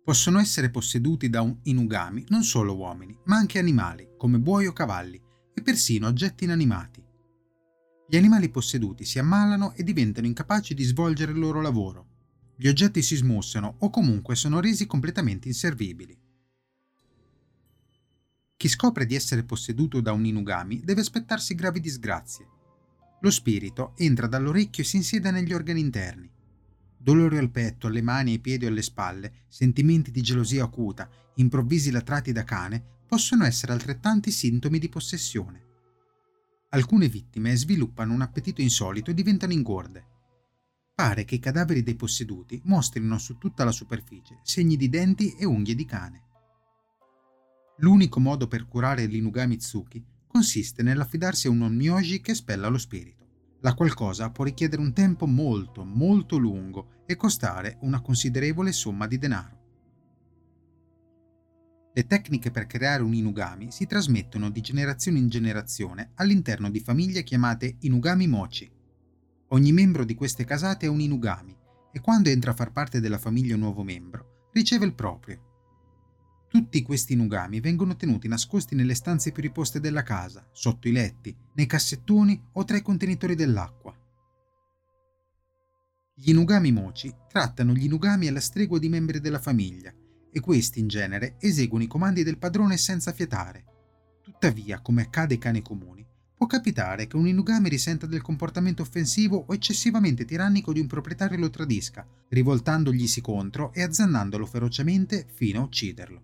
Possono 0.03 0.37
essere 0.37 0.69
posseduti 0.69 1.27
da 1.27 1.41
un 1.41 1.57
inugami 1.63 2.25
non 2.27 2.43
solo 2.43 2.75
uomini, 2.75 3.17
ma 3.23 3.37
anche 3.37 3.57
animali, 3.57 4.09
come 4.15 4.37
buoi 4.37 4.67
o 4.67 4.73
cavalli, 4.73 5.19
e 5.55 5.61
persino 5.63 6.05
oggetti 6.05 6.43
inanimati. 6.43 7.04
Gli 8.07 8.17
animali 8.17 8.49
posseduti 8.49 9.03
si 9.03 9.17
ammalano 9.17 9.73
e 9.73 9.83
diventano 9.83 10.27
incapaci 10.27 10.75
di 10.75 10.83
svolgere 10.83 11.31
il 11.31 11.39
loro 11.39 11.59
lavoro. 11.59 12.13
Gli 12.55 12.67
oggetti 12.67 13.01
si 13.01 13.15
smussano 13.15 13.77
o 13.79 13.89
comunque 13.89 14.35
sono 14.35 14.59
resi 14.59 14.85
completamente 14.85 15.47
inservibili. 15.47 16.15
Chi 18.55 18.67
scopre 18.67 19.07
di 19.07 19.15
essere 19.15 19.43
posseduto 19.43 20.01
da 20.01 20.11
un 20.11 20.23
inugami 20.23 20.81
deve 20.81 21.01
aspettarsi 21.01 21.55
gravi 21.55 21.79
disgrazie. 21.79 22.47
Lo 23.21 23.31
spirito 23.31 23.93
entra 23.97 24.27
dall'orecchio 24.27 24.83
e 24.83 24.85
si 24.85 24.97
insiede 24.97 25.31
negli 25.31 25.51
organi 25.51 25.79
interni. 25.79 26.31
Dolori 26.95 27.39
al 27.39 27.49
petto, 27.49 27.87
alle 27.87 28.03
mani, 28.03 28.33
ai 28.33 28.39
piedi 28.39 28.65
o 28.65 28.69
alle 28.69 28.83
spalle, 28.83 29.45
sentimenti 29.47 30.11
di 30.11 30.21
gelosia 30.21 30.63
acuta, 30.63 31.09
improvvisi 31.35 31.89
latrati 31.89 32.31
da 32.31 32.43
cane, 32.43 32.83
possono 33.07 33.45
essere 33.45 33.73
altrettanti 33.73 34.31
sintomi 34.31 34.77
di 34.77 34.89
possessione. 34.89 35.64
Alcune 36.75 37.07
vittime 37.07 37.55
sviluppano 37.55 38.11
un 38.11 38.19
appetito 38.19 38.59
insolito 38.59 39.09
e 39.09 39.13
diventano 39.13 39.53
ingorde. 39.53 40.05
Pare 40.93 41.23
che 41.23 41.35
i 41.35 41.39
cadaveri 41.39 41.83
dei 41.83 41.95
posseduti 41.95 42.59
mostrino 42.65 43.17
su 43.17 43.37
tutta 43.37 43.63
la 43.63 43.71
superficie 43.71 44.39
segni 44.43 44.75
di 44.75 44.89
denti 44.89 45.37
e 45.37 45.45
unghie 45.45 45.73
di 45.73 45.85
cane. 45.85 46.23
L'unico 47.77 48.19
modo 48.19 48.49
per 48.49 48.67
curare 48.67 49.05
l'inugami 49.05 49.55
Tsuki 49.55 50.03
consiste 50.27 50.83
nell'affidarsi 50.83 51.47
a 51.47 51.51
un 51.51 51.61
onmyoji 51.61 52.19
che 52.19 52.35
spella 52.35 52.67
lo 52.67 52.77
spirito. 52.77 53.57
La 53.61 53.73
qualcosa 53.73 54.29
può 54.29 54.43
richiedere 54.43 54.81
un 54.81 54.91
tempo 54.91 55.25
molto, 55.25 55.85
molto 55.85 56.35
lungo 56.35 57.03
e 57.05 57.15
costare 57.15 57.77
una 57.83 58.01
considerevole 58.01 58.73
somma 58.73 59.07
di 59.07 59.17
denaro. 59.17 59.64
Le 61.97 62.07
tecniche 62.07 62.51
per 62.51 62.67
creare 62.67 63.03
un 63.03 63.13
inugami 63.13 63.71
si 63.71 63.85
trasmettono 63.85 64.49
di 64.49 64.59
generazione 64.59 65.17
in 65.17 65.29
generazione 65.29 66.11
all'interno 66.15 66.69
di 66.69 66.81
famiglie 66.81 67.23
chiamate 67.23 67.77
inugami 67.79 68.27
mochi. 68.27 68.69
Ogni 69.49 69.71
membro 69.71 70.03
di 70.03 70.13
queste 70.13 70.43
casate 70.43 70.87
è 70.87 70.89
un 70.89 70.99
inugami 70.99 71.55
e 71.93 72.01
quando 72.01 72.27
entra 72.27 72.51
a 72.51 72.53
far 72.53 72.73
parte 72.73 72.99
della 72.99 73.17
famiglia 73.17 73.53
un 73.53 73.61
nuovo 73.61 73.83
membro, 73.83 74.49
riceve 74.51 74.83
il 74.83 74.93
proprio. 74.93 75.39
Tutti 76.49 76.81
questi 76.81 77.13
inugami 77.13 77.61
vengono 77.61 77.95
tenuti 77.95 78.27
nascosti 78.27 78.75
nelle 78.75 78.93
stanze 78.93 79.31
più 79.31 79.41
riposte 79.41 79.79
della 79.79 80.03
casa, 80.03 80.45
sotto 80.51 80.89
i 80.89 80.91
letti, 80.91 81.33
nei 81.53 81.65
cassettoni 81.65 82.49
o 82.55 82.65
tra 82.65 82.75
i 82.75 82.81
contenitori 82.81 83.35
dell'acqua. 83.35 83.97
Gli 86.13 86.29
inugami 86.29 86.73
moci 86.73 87.15
trattano 87.29 87.71
gli 87.71 87.85
inugami 87.85 88.27
alla 88.27 88.41
stregua 88.41 88.79
di 88.79 88.89
membri 88.89 89.21
della 89.21 89.39
famiglia 89.39 89.93
e 90.35 90.41
questi 90.41 90.81
in 90.81 90.89
genere 90.89 91.37
eseguono 91.39 91.85
i 91.85 91.87
comandi 91.87 92.21
del 92.21 92.37
padrone 92.37 92.75
senza 92.75 93.13
fiatare. 93.13 93.63
Tuttavia, 94.21 94.81
come 94.81 95.03
accade 95.03 95.35
ai 95.35 95.39
cani 95.39 95.61
comuni, 95.61 96.05
può 96.35 96.45
capitare 96.45 97.07
che 97.07 97.15
un 97.15 97.25
inugami 97.25 97.69
risenta 97.69 98.05
del 98.05 98.21
comportamento 98.21 98.81
offensivo 98.81 99.45
o 99.47 99.53
eccessivamente 99.53 100.25
tirannico 100.25 100.73
di 100.73 100.81
un 100.81 100.87
proprietario 100.87 101.37
e 101.37 101.39
lo 101.39 101.49
tradisca, 101.49 102.05
rivoltandoglisi 102.27 103.21
contro 103.21 103.71
e 103.71 103.81
azzannandolo 103.81 104.45
ferocemente 104.45 105.25
fino 105.33 105.61
a 105.61 105.63
ucciderlo. 105.63 106.23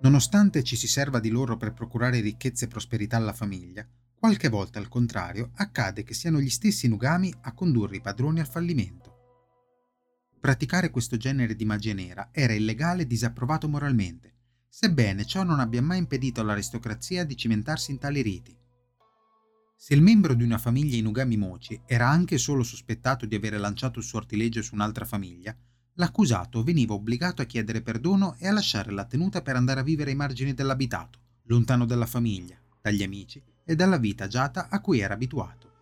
Nonostante 0.00 0.64
ci 0.64 0.74
si 0.74 0.88
serva 0.88 1.20
di 1.20 1.28
loro 1.28 1.56
per 1.56 1.72
procurare 1.72 2.18
ricchezza 2.20 2.64
e 2.64 2.68
prosperità 2.68 3.16
alla 3.16 3.32
famiglia, 3.32 3.86
qualche 4.18 4.48
volta 4.48 4.80
al 4.80 4.88
contrario 4.88 5.52
accade 5.54 6.02
che 6.02 6.14
siano 6.14 6.40
gli 6.40 6.50
stessi 6.50 6.88
Nugami 6.88 7.32
a 7.42 7.52
condurre 7.52 7.94
i 7.94 8.00
padroni 8.00 8.40
al 8.40 8.48
fallimento. 8.48 9.03
Praticare 10.44 10.90
questo 10.90 11.16
genere 11.16 11.56
di 11.56 11.64
magia 11.64 11.94
nera 11.94 12.28
era 12.30 12.52
illegale 12.52 13.04
e 13.04 13.06
disapprovato 13.06 13.66
moralmente, 13.66 14.34
sebbene 14.68 15.24
ciò 15.24 15.42
non 15.42 15.58
abbia 15.58 15.80
mai 15.80 15.96
impedito 15.96 16.42
all'aristocrazia 16.42 17.24
di 17.24 17.34
cimentarsi 17.34 17.92
in 17.92 17.98
tali 17.98 18.20
riti. 18.20 18.54
Se 19.74 19.94
il 19.94 20.02
membro 20.02 20.34
di 20.34 20.42
una 20.42 20.58
famiglia 20.58 20.96
Inugami 20.96 21.38
Mochi 21.38 21.80
era 21.86 22.10
anche 22.10 22.36
solo 22.36 22.62
sospettato 22.62 23.24
di 23.24 23.34
avere 23.34 23.56
lanciato 23.56 24.00
il 24.00 24.04
sortileggio 24.04 24.60
su 24.60 24.74
un'altra 24.74 25.06
famiglia, 25.06 25.56
l'accusato 25.94 26.62
veniva 26.62 26.92
obbligato 26.92 27.40
a 27.40 27.46
chiedere 27.46 27.80
perdono 27.80 28.36
e 28.38 28.46
a 28.46 28.52
lasciare 28.52 28.92
la 28.92 29.06
tenuta 29.06 29.40
per 29.40 29.56
andare 29.56 29.80
a 29.80 29.82
vivere 29.82 30.10
ai 30.10 30.16
margini 30.16 30.52
dell'abitato, 30.52 31.20
lontano 31.44 31.86
dalla 31.86 32.04
famiglia, 32.04 32.60
dagli 32.82 33.02
amici 33.02 33.42
e 33.64 33.74
dalla 33.74 33.96
vita 33.96 34.24
agiata 34.24 34.68
a 34.68 34.78
cui 34.82 34.98
era 34.98 35.14
abituato. 35.14 35.72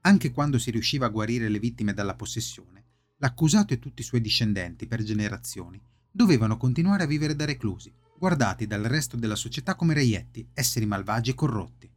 Anche 0.00 0.30
quando 0.30 0.58
si 0.58 0.70
riusciva 0.70 1.04
a 1.04 1.10
guarire 1.10 1.50
le 1.50 1.58
vittime 1.58 1.92
dalla 1.92 2.14
possessione, 2.14 2.81
l'accusato 3.22 3.72
e 3.72 3.78
tutti 3.78 4.00
i 4.00 4.04
suoi 4.04 4.20
discendenti 4.20 4.88
per 4.88 5.04
generazioni 5.04 5.80
dovevano 6.10 6.56
continuare 6.56 7.04
a 7.04 7.06
vivere 7.06 7.36
da 7.36 7.44
reclusi, 7.44 7.94
guardati 8.18 8.66
dal 8.66 8.82
resto 8.82 9.16
della 9.16 9.36
società 9.36 9.76
come 9.76 9.94
reietti, 9.94 10.44
esseri 10.52 10.86
malvagi 10.86 11.30
e 11.30 11.34
corrotti. 11.34 11.90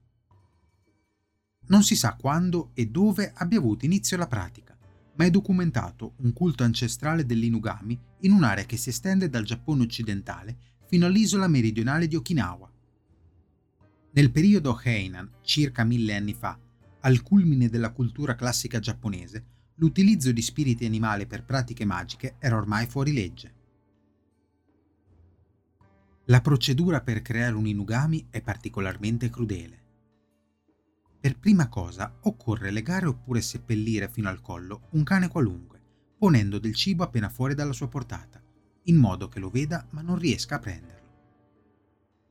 Non 1.68 1.82
si 1.82 1.96
sa 1.96 2.14
quando 2.14 2.70
e 2.76 2.86
dove 2.86 3.34
abbia 3.36 3.58
avuto 3.58 3.86
inizio 3.86 4.18
la 4.18 4.28
pratica 4.28 4.78
ma 5.16 5.24
è 5.24 5.32
documentato 5.32 6.16
un 6.18 6.34
culto 6.34 6.64
ancestrale 6.64 7.26
dell'Inugami 7.26 7.98
in 8.20 8.34
un'area 8.34 8.66
che 8.66 8.76
si 8.78 8.90
estende 8.90 9.30
dal 9.30 9.46
Giappone 9.46 9.84
occidentale 9.84 10.58
fino 10.88 11.06
all'isola 11.06 11.48
meridionale 11.48 12.08
di 12.08 12.18
Okinawa. 12.18 12.70
Nel 14.12 14.30
periodo 14.30 14.80
Heian, 14.84 15.30
circa 15.42 15.86
mille 15.86 16.16
anni 16.16 16.34
fa, 16.34 16.60
al 17.00 17.22
culmine 17.22 17.70
della 17.70 17.92
cultura 17.92 18.36
classica 18.36 18.80
giapponese, 18.80 19.55
l'utilizzo 19.76 20.32
di 20.32 20.42
spiriti 20.42 20.86
animali 20.86 21.26
per 21.26 21.44
pratiche 21.44 21.86
magiche 21.86 22.36
era 22.40 22.56
ormai 22.56 22.86
fuori 22.88 23.14
legge. 23.14 23.54
La 26.26 26.42
procedura 26.42 27.02
per 27.02 27.22
creare 27.22 27.56
un 27.56 27.68
inugami 27.68 28.28
è 28.30 28.42
particolarmente 28.42 29.30
crudele. 29.30 29.84
Per 31.20 31.38
prima 31.38 31.68
cosa 31.70 32.18
occorre 32.22 32.72
legare 32.72 33.06
oppure 33.06 33.42
seppellire 33.42 34.10
fino 34.10 34.30
al 34.30 34.42
collo 34.42 34.88
un 34.92 35.04
cane 35.04 35.28
qualunque, 35.28 35.82
ponendo 36.18 36.58
del 36.58 36.74
cibo 36.74 37.04
appena 37.04 37.30
fuori 37.30 37.54
dalla 37.54 37.74
sua 37.74 37.88
portata, 37.88 38.42
in 38.84 38.96
modo 38.96 39.28
che 39.28 39.40
lo 39.40 39.50
veda 39.50 39.86
ma 39.92 40.02
non 40.02 40.18
riesca 40.18 40.56
a 40.56 40.60
prenderlo. 40.60 41.04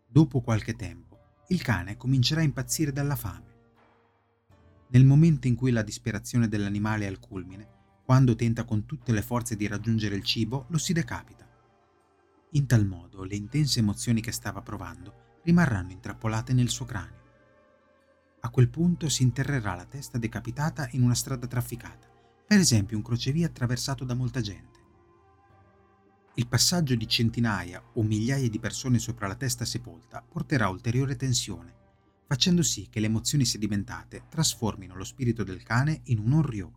Dopo 0.07 0.41
qualche 0.41 0.75
tempo, 0.75 1.19
il 1.49 1.61
cane 1.63 1.97
comincerà 1.97 2.41
a 2.41 2.45
impazzire 2.45 2.93
dalla 2.93 3.17
fame. 3.17 3.54
Nel 4.95 5.05
momento 5.05 5.49
in 5.49 5.57
cui 5.57 5.73
la 5.73 5.83
disperazione 5.83 6.47
dell'animale 6.47 7.05
è 7.05 7.09
al 7.09 7.19
culmine, 7.19 7.69
quando 8.05 8.37
tenta 8.37 8.63
con 8.63 8.87
tutte 8.87 9.11
le 9.11 9.23
forze 9.23 9.57
di 9.57 9.67
raggiungere 9.67 10.15
il 10.15 10.23
cibo, 10.23 10.67
lo 10.69 10.79
si 10.79 10.93
decapita. 10.93 11.45
In 12.51 12.67
tal 12.69 12.87
modo 12.87 13.25
le 13.25 13.35
intense 13.35 13.81
emozioni 13.81 14.21
che 14.21 14.31
stava 14.31 14.63
provando 14.63 15.41
rimarranno 15.43 15.91
intrappolate 15.91 16.53
nel 16.53 16.69
suo 16.69 16.85
cranio. 16.85 17.23
A 18.43 18.51
quel 18.51 18.69
punto 18.69 19.09
si 19.09 19.25
interrerà 19.25 19.75
la 19.75 19.85
testa 19.85 20.17
decapitata 20.17 20.87
in 20.93 21.03
una 21.03 21.15
strada 21.15 21.49
trafficata, 21.49 22.09
per 22.47 22.61
esempio 22.61 22.97
un 22.97 23.03
crocevia 23.03 23.49
attraversato 23.49 24.05
da 24.05 24.15
molta 24.15 24.41
gente. 24.41 24.79
Il 26.35 26.47
passaggio 26.47 26.95
di 26.95 27.09
centinaia 27.09 27.83
o 27.95 28.03
migliaia 28.05 28.49
di 28.49 28.61
persone 28.61 29.01
sopra 29.01 29.27
la 29.27 29.35
testa 29.35 29.65
sepolta 29.65 30.23
porterà 30.23 30.69
ulteriore 30.69 31.17
tensione, 31.17 31.83
facendo 32.27 32.63
sì 32.63 32.89
che 32.91 33.01
le 33.01 33.07
emozioni 33.07 33.45
sedimentate 33.45 34.25
trasformino 34.29 34.95
lo 34.95 35.05
spirito 35.05 35.45
del 35.45 35.63
cane 35.63 36.01
in 36.05 36.19
un 36.19 36.33
onryo. 36.33 36.73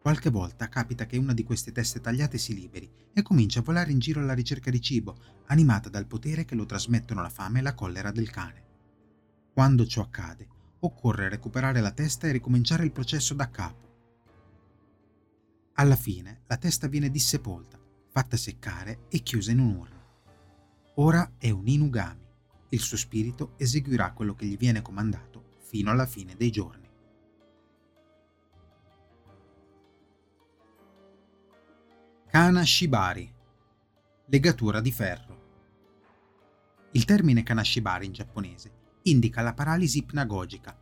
Qualche 0.00 0.30
volta 0.30 0.68
capita 0.68 1.04
che 1.04 1.18
una 1.18 1.34
di 1.34 1.44
queste 1.44 1.72
teste 1.72 2.00
tagliate 2.00 2.38
si 2.38 2.54
liberi 2.54 2.90
e 3.12 3.20
comincia 3.20 3.60
a 3.60 3.62
volare 3.62 3.92
in 3.92 3.98
giro 3.98 4.20
alla 4.20 4.32
ricerca 4.32 4.70
di 4.70 4.80
cibo, 4.80 5.16
animata 5.46 5.90
dal 5.90 6.06
potere 6.06 6.46
che 6.46 6.54
lo 6.54 6.64
trasmettono 6.64 7.20
la 7.20 7.28
fame 7.28 7.58
e 7.58 7.62
la 7.62 7.74
collera 7.74 8.10
del 8.10 8.30
cane. 8.30 8.64
Quando 9.52 9.84
ciò 9.84 10.00
accade, 10.00 10.48
occorre 10.80 11.28
recuperare 11.28 11.80
la 11.80 11.90
testa 11.90 12.26
e 12.26 12.32
ricominciare 12.32 12.84
il 12.84 12.92
processo 12.92 13.34
da 13.34 13.50
capo. 13.50 13.88
Alla 15.74 15.96
fine 15.96 16.42
la 16.46 16.56
testa 16.56 16.88
viene 16.88 17.10
dissepolta, 17.10 17.78
fatta 18.08 18.38
seccare 18.38 19.06
e 19.10 19.20
chiusa 19.20 19.50
in 19.50 19.58
un'urna. 19.58 20.02
Ora 20.94 21.32
è 21.36 21.50
un 21.50 21.66
inugami. 21.66 22.19
Il 22.72 22.78
suo 22.78 22.96
spirito 22.96 23.54
eseguirà 23.56 24.12
quello 24.12 24.34
che 24.34 24.46
gli 24.46 24.56
viene 24.56 24.80
comandato 24.80 25.56
fino 25.58 25.90
alla 25.90 26.06
fine 26.06 26.36
dei 26.36 26.50
giorni. 26.50 26.88
Kana 32.28 32.64
Shibari 32.64 33.34
Legatura 34.26 34.80
di 34.80 34.92
ferro 34.92 35.38
Il 36.92 37.04
termine 37.04 37.42
Kanashibari 37.42 38.06
in 38.06 38.12
giapponese 38.12 38.72
indica 39.02 39.42
la 39.42 39.52
paralisi 39.52 39.98
ipnagogica, 39.98 40.78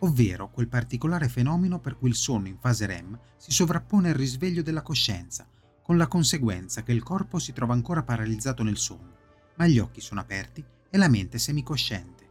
ovvero 0.00 0.48
quel 0.48 0.68
particolare 0.68 1.28
fenomeno 1.28 1.80
per 1.80 1.98
cui 1.98 2.08
il 2.08 2.14
sonno 2.14 2.46
in 2.46 2.58
fase 2.58 2.86
REM 2.86 3.18
si 3.36 3.50
sovrappone 3.50 4.10
al 4.10 4.14
risveglio 4.14 4.62
della 4.62 4.82
coscienza, 4.82 5.48
con 5.82 5.96
la 5.96 6.06
conseguenza 6.06 6.84
che 6.84 6.92
il 6.92 7.02
corpo 7.02 7.40
si 7.40 7.52
trova 7.52 7.72
ancora 7.72 8.04
paralizzato 8.04 8.62
nel 8.62 8.76
sonno, 8.76 9.16
ma 9.56 9.66
gli 9.66 9.80
occhi 9.80 10.00
sono 10.00 10.20
aperti 10.20 10.64
e 10.94 10.98
la 10.98 11.08
mente 11.08 11.38
semicosciente. 11.38 12.28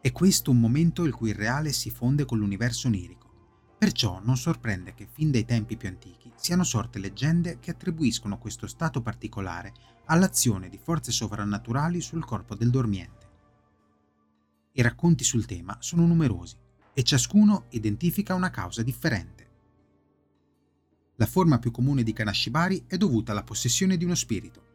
È 0.00 0.10
questo 0.10 0.50
un 0.50 0.58
momento 0.58 1.04
in 1.04 1.12
cui 1.12 1.28
il 1.28 1.36
reale 1.36 1.72
si 1.72 1.90
fonde 1.90 2.24
con 2.24 2.38
l'universo 2.38 2.88
onirico. 2.88 3.76
Perciò 3.78 4.20
non 4.20 4.36
sorprende 4.36 4.94
che 4.94 5.06
fin 5.06 5.30
dai 5.30 5.44
tempi 5.44 5.76
più 5.76 5.88
antichi 5.88 6.32
siano 6.34 6.64
sorte 6.64 6.98
leggende 6.98 7.60
che 7.60 7.70
attribuiscono 7.70 8.36
questo 8.38 8.66
stato 8.66 9.00
particolare 9.00 9.72
all'azione 10.06 10.68
di 10.68 10.76
forze 10.76 11.12
sovrannaturali 11.12 12.00
sul 12.00 12.24
corpo 12.24 12.56
del 12.56 12.70
dormiente. 12.70 13.28
I 14.72 14.82
racconti 14.82 15.22
sul 15.22 15.46
tema 15.46 15.76
sono 15.78 16.04
numerosi 16.04 16.56
e 16.92 17.04
ciascuno 17.04 17.66
identifica 17.70 18.34
una 18.34 18.50
causa 18.50 18.82
differente. 18.82 19.46
La 21.14 21.26
forma 21.26 21.60
più 21.60 21.70
comune 21.70 22.02
di 22.02 22.12
Kanashibari 22.12 22.86
è 22.88 22.96
dovuta 22.96 23.30
alla 23.30 23.44
possessione 23.44 23.96
di 23.96 24.04
uno 24.04 24.16
spirito. 24.16 24.67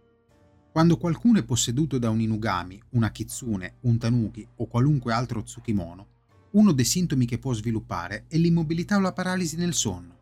Quando 0.74 0.98
qualcuno 0.98 1.38
è 1.38 1.44
posseduto 1.44 2.00
da 2.00 2.10
un 2.10 2.20
inugami, 2.20 2.82
una 2.94 3.12
kitsune, 3.12 3.76
un 3.82 4.00
tanuki 4.00 4.48
o 4.56 4.66
qualunque 4.66 5.14
altro 5.14 5.44
tsukimono, 5.44 6.08
Uno 6.54 6.72
dei 6.72 6.86
sintomi 6.86 7.26
che 7.26 7.38
può 7.38 7.54
sviluppare 7.54 8.26
è 8.28 8.38
l'immobilità 8.38 8.98
o 8.98 9.00
la 9.00 9.14
paralisi 9.14 9.56
nel 9.56 9.74
sonno. 9.76 10.18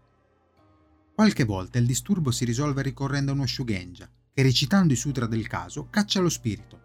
Qualche 1.14 1.46
volta 1.46 1.78
il 1.78 1.86
disturbo 1.86 2.32
si 2.32 2.44
risolve 2.44 2.82
ricorrendo 2.82 3.32
a 3.32 3.34
uno 3.34 3.46
shugenja, 3.46 4.10
che 4.34 4.42
recitando 4.42 4.92
i 4.92 4.98
sutra 4.98 5.26
del 5.26 5.48
caso 5.48 5.88
caccia 5.90 6.20
lo 6.20 6.30
spirito. 6.30 6.80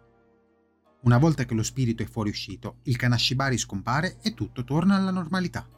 Una 1.02 1.18
volta 1.18 1.44
che 1.44 1.54
lo 1.54 1.64
spirito 1.64 2.04
è 2.04 2.06
fuoriuscito, 2.06 2.78
il 2.85 2.96
Kanashibari 2.96 3.58
scompare 3.58 4.18
e 4.23 4.35
tutto 4.35 4.62
torna 4.62 4.94
alla 4.94 5.12
normalità. 5.12 5.68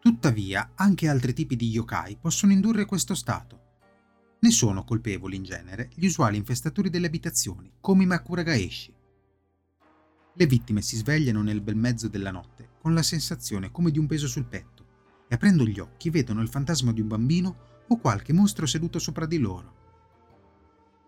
Tuttavia, 0.00 0.72
anche 0.74 1.08
altri 1.08 1.32
tipi 1.32 1.56
di 1.56 1.68
yokai 1.68 2.16
possono 2.20 2.52
indurre 2.52 2.84
questo 2.84 3.14
stato. 3.14 3.63
Ne 4.44 4.50
sono 4.50 4.84
colpevoli 4.84 5.36
in 5.36 5.42
genere 5.42 5.88
gli 5.94 6.04
usuali 6.04 6.36
infestatori 6.36 6.90
delle 6.90 7.06
abitazioni, 7.06 7.72
come 7.80 8.02
i 8.02 8.06
Makura 8.06 8.42
Gaeshi. 8.42 8.94
Le 10.34 10.46
vittime 10.46 10.82
si 10.82 10.96
svegliano 10.96 11.40
nel 11.40 11.62
bel 11.62 11.76
mezzo 11.76 12.08
della 12.08 12.30
notte 12.30 12.72
con 12.78 12.92
la 12.92 13.02
sensazione 13.02 13.70
come 13.70 13.90
di 13.90 13.98
un 13.98 14.06
peso 14.06 14.28
sul 14.28 14.44
petto 14.44 14.84
e 15.28 15.34
aprendo 15.34 15.64
gli 15.64 15.78
occhi 15.78 16.10
vedono 16.10 16.42
il 16.42 16.50
fantasma 16.50 16.92
di 16.92 17.00
un 17.00 17.08
bambino 17.08 17.56
o 17.88 17.96
qualche 17.96 18.34
mostro 18.34 18.66
seduto 18.66 18.98
sopra 18.98 19.24
di 19.24 19.38
loro. 19.38 19.76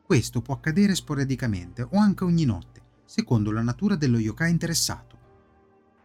Questo 0.03 0.41
può 0.41 0.55
accadere 0.55 0.95
sporadicamente 0.95 1.83
o 1.83 1.99
anche 1.99 2.25
ogni 2.25 2.47
notte, 2.47 2.81
secondo 3.05 3.51
la 3.51 3.61
natura 3.61 3.97
dello 3.97 4.17
yokai 4.19 4.51
interessato. 4.51 5.19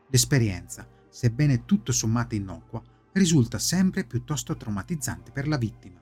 L'esperienza, 0.09 0.85
sebbene 1.07 1.63
tutto 1.63 1.93
sommato 1.93 2.35
innocua, 2.35 2.83
risulta 3.13 3.57
sempre 3.57 4.03
piuttosto 4.03 4.57
traumatizzante 4.57 5.31
per 5.31 5.47
la 5.47 5.55
vittima. 5.55 6.00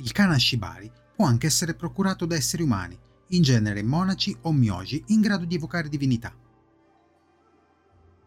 Il 0.00 0.12
kana 0.12 0.38
shibari 0.38 0.90
può 1.14 1.26
anche 1.26 1.46
essere 1.46 1.74
procurato 1.74 2.24
da 2.24 2.34
esseri 2.34 2.62
umani, 2.62 2.98
in 3.28 3.42
genere 3.42 3.82
monaci 3.82 4.34
o 4.42 4.52
myoji 4.52 5.04
in 5.08 5.20
grado 5.20 5.44
di 5.44 5.56
evocare 5.56 5.90
divinità. 5.90 6.34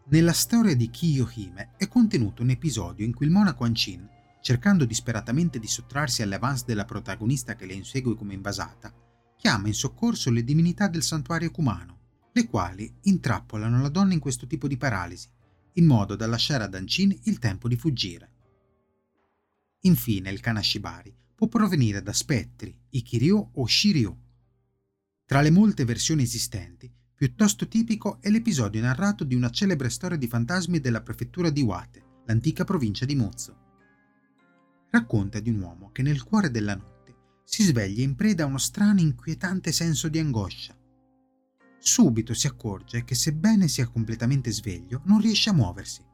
Nella 0.06 0.32
storia 0.32 0.76
di 0.76 0.88
Kiyohime 0.88 1.72
è 1.76 1.88
contenuto 1.88 2.42
un 2.42 2.50
episodio 2.50 3.04
in 3.04 3.12
cui 3.12 3.26
il 3.26 3.32
monaco 3.32 3.64
Anchin, 3.64 4.08
cercando 4.40 4.84
disperatamente 4.84 5.58
di 5.58 5.66
sottrarsi 5.66 6.22
alle 6.22 6.36
avance 6.36 6.62
della 6.64 6.84
protagonista 6.84 7.56
che 7.56 7.66
le 7.66 7.72
insegue 7.72 8.14
come 8.14 8.34
invasata, 8.34 8.94
chiama 9.36 9.66
in 9.66 9.74
soccorso 9.74 10.30
le 10.30 10.44
divinità 10.44 10.86
del 10.86 11.02
santuario 11.02 11.50
cumano, 11.50 11.98
le 12.32 12.46
quali 12.46 12.92
intrappolano 13.02 13.82
la 13.82 13.88
donna 13.88 14.12
in 14.12 14.20
questo 14.20 14.46
tipo 14.46 14.68
di 14.68 14.76
paralisi, 14.76 15.28
in 15.72 15.86
modo 15.86 16.14
da 16.14 16.28
lasciare 16.28 16.62
ad 16.62 16.74
Anchin 16.74 17.18
il 17.24 17.40
tempo 17.40 17.66
di 17.66 17.76
fuggire. 17.76 18.30
Infine 19.80 20.30
il 20.30 20.40
Kanashibari 20.40 21.22
può 21.48 21.60
provenire 21.60 22.02
da 22.02 22.12
spettri, 22.12 22.76
Ikiryu 22.90 23.50
o 23.54 23.66
Shiryu. 23.66 24.18
Tra 25.26 25.40
le 25.40 25.50
molte 25.50 25.84
versioni 25.84 26.22
esistenti, 26.22 26.92
Piuttosto 27.16 27.68
tipico 27.68 28.20
è 28.20 28.28
l'episodio 28.28 28.82
narrato 28.82 29.22
di 29.22 29.36
una 29.36 29.48
celebre 29.48 29.88
storia 29.88 30.18
di 30.18 30.26
fantasmi 30.26 30.80
della 30.80 31.00
prefettura 31.00 31.48
di 31.48 31.62
Wate, 31.62 32.22
l'antica 32.26 32.64
provincia 32.64 33.04
di 33.04 33.14
Mozzo. 33.14 33.56
Racconta 34.90 35.38
di 35.38 35.48
un 35.48 35.60
uomo 35.60 35.90
che 35.92 36.02
nel 36.02 36.24
cuore 36.24 36.50
della 36.50 36.74
notte 36.74 37.14
si 37.44 37.62
sveglia 37.62 38.02
in 38.02 38.16
preda 38.16 38.42
a 38.42 38.46
uno 38.46 38.58
strano 38.58 39.00
inquietante 39.00 39.70
senso 39.70 40.08
di 40.08 40.18
angoscia. 40.18 40.76
Subito 41.78 42.34
si 42.34 42.48
accorge 42.48 43.04
che 43.04 43.14
sebbene 43.14 43.68
sia 43.68 43.86
completamente 43.86 44.50
sveglio 44.50 45.00
non 45.04 45.20
riesce 45.20 45.50
a 45.50 45.54
muoversi. 45.54 46.04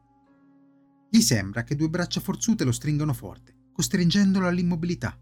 Gli 1.08 1.20
sembra 1.20 1.64
che 1.64 1.76
due 1.76 1.88
braccia 1.88 2.20
forzute 2.20 2.64
lo 2.64 2.72
stringano 2.72 3.14
forte, 3.14 3.54
costringendolo 3.80 4.46
all'immobilità. 4.46 5.18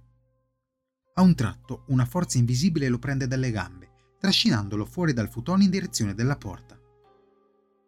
A 1.14 1.22
un 1.22 1.36
tratto 1.36 1.84
una 1.88 2.04
forza 2.04 2.38
invisibile 2.38 2.88
lo 2.88 2.98
prende 2.98 3.28
dalle 3.28 3.52
gambe 3.52 3.86
trascinandolo 4.18 4.84
fuori 4.84 5.12
dal 5.12 5.28
futone 5.28 5.62
in 5.62 5.70
direzione 5.70 6.12
della 6.12 6.36
porta. 6.36 6.76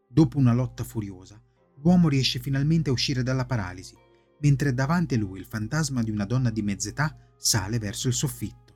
Dopo 0.08 0.38
una 0.38 0.52
lotta 0.52 0.84
furiosa, 0.84 1.42
l'uomo 1.82 2.08
riesce 2.08 2.38
finalmente 2.38 2.88
a 2.88 2.92
uscire 2.92 3.24
dalla 3.24 3.46
paralisi, 3.46 3.96
mentre 4.42 4.72
davanti 4.72 5.16
a 5.16 5.18
lui 5.18 5.40
il 5.40 5.44
fantasma 5.44 6.04
di 6.04 6.12
una 6.12 6.24
donna 6.24 6.50
di 6.50 6.62
mezz'età 6.62 7.18
sale 7.36 7.80
verso 7.80 8.06
il 8.06 8.14
soffitto. 8.14 8.72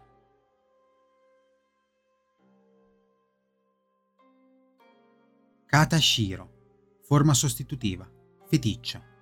Kata 5.66 6.00
Shiro, 6.00 6.98
forma 7.04 7.34
sostitutiva, 7.34 8.10
feticcia. 8.48 9.13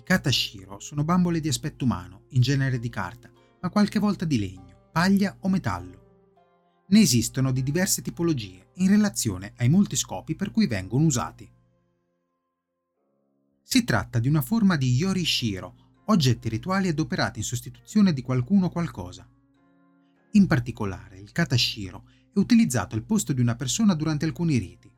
I 0.00 0.02
Katashiro 0.02 0.80
sono 0.80 1.04
bambole 1.04 1.40
di 1.40 1.48
aspetto 1.48 1.84
umano, 1.84 2.22
in 2.30 2.40
genere 2.40 2.78
di 2.78 2.88
carta, 2.88 3.30
ma 3.60 3.68
qualche 3.68 3.98
volta 3.98 4.24
di 4.24 4.38
legno, 4.38 4.88
paglia 4.90 5.36
o 5.40 5.48
metallo. 5.50 6.86
Ne 6.88 7.00
esistono 7.00 7.52
di 7.52 7.62
diverse 7.62 8.00
tipologie 8.00 8.70
in 8.76 8.88
relazione 8.88 9.52
ai 9.58 9.68
molti 9.68 9.96
scopi 9.96 10.36
per 10.36 10.52
cui 10.52 10.66
vengono 10.66 11.04
usati. 11.04 11.46
Si 13.62 13.84
tratta 13.84 14.18
di 14.18 14.26
una 14.26 14.40
forma 14.40 14.76
di 14.76 14.94
yorishiro, 14.94 16.02
oggetti 16.06 16.48
rituali 16.48 16.88
adoperati 16.88 17.40
in 17.40 17.44
sostituzione 17.44 18.14
di 18.14 18.22
qualcuno 18.22 18.66
o 18.66 18.70
qualcosa. 18.70 19.28
In 20.30 20.46
particolare, 20.46 21.18
il 21.18 21.30
katashiro 21.30 22.08
è 22.32 22.38
utilizzato 22.38 22.94
al 22.94 23.04
posto 23.04 23.34
di 23.34 23.42
una 23.42 23.54
persona 23.54 23.92
durante 23.92 24.24
alcuni 24.24 24.56
riti. 24.56 24.90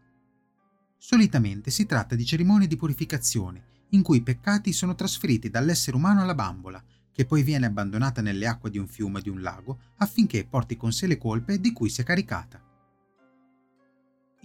Solitamente 0.97 1.73
si 1.73 1.87
tratta 1.87 2.15
di 2.15 2.25
cerimonie 2.25 2.69
di 2.69 2.77
purificazione 2.77 3.71
in 3.93 4.03
cui 4.03 4.19
i 4.19 4.23
peccati 4.23 4.73
sono 4.73 4.95
trasferiti 4.95 5.49
dall'essere 5.51 5.97
umano 5.97 6.23
alla 6.23 6.35
bambola 6.35 6.83
che 7.13 7.27
poi 7.27 7.43
viene 7.43 7.67
abbandonata 7.67 8.23
nelle 8.23 8.47
acque 8.47 8.71
di 8.71 8.79
un 8.79 8.89
fiume 8.89 9.19
o 9.19 9.23
di 9.23 9.29
un 9.29 9.43
lago 9.43 9.79
affinché 9.99 10.47
porti 10.47 10.77
con 10.77 10.93
sé 10.93 11.07
le 11.07 11.19
colpe 11.19 11.61
di 11.61 11.73
cui 11.73 11.91
si 11.91 12.01
è 12.01 12.05
caricata. 12.05 12.61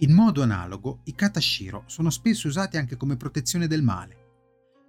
In 0.00 0.12
modo 0.12 0.42
analogo, 0.42 1.00
i 1.04 1.14
katashiro 1.14 1.84
sono 1.86 2.10
spesso 2.10 2.46
usati 2.46 2.76
anche 2.76 2.96
come 2.96 3.16
protezione 3.16 3.66
del 3.66 3.82
male. 3.82 4.26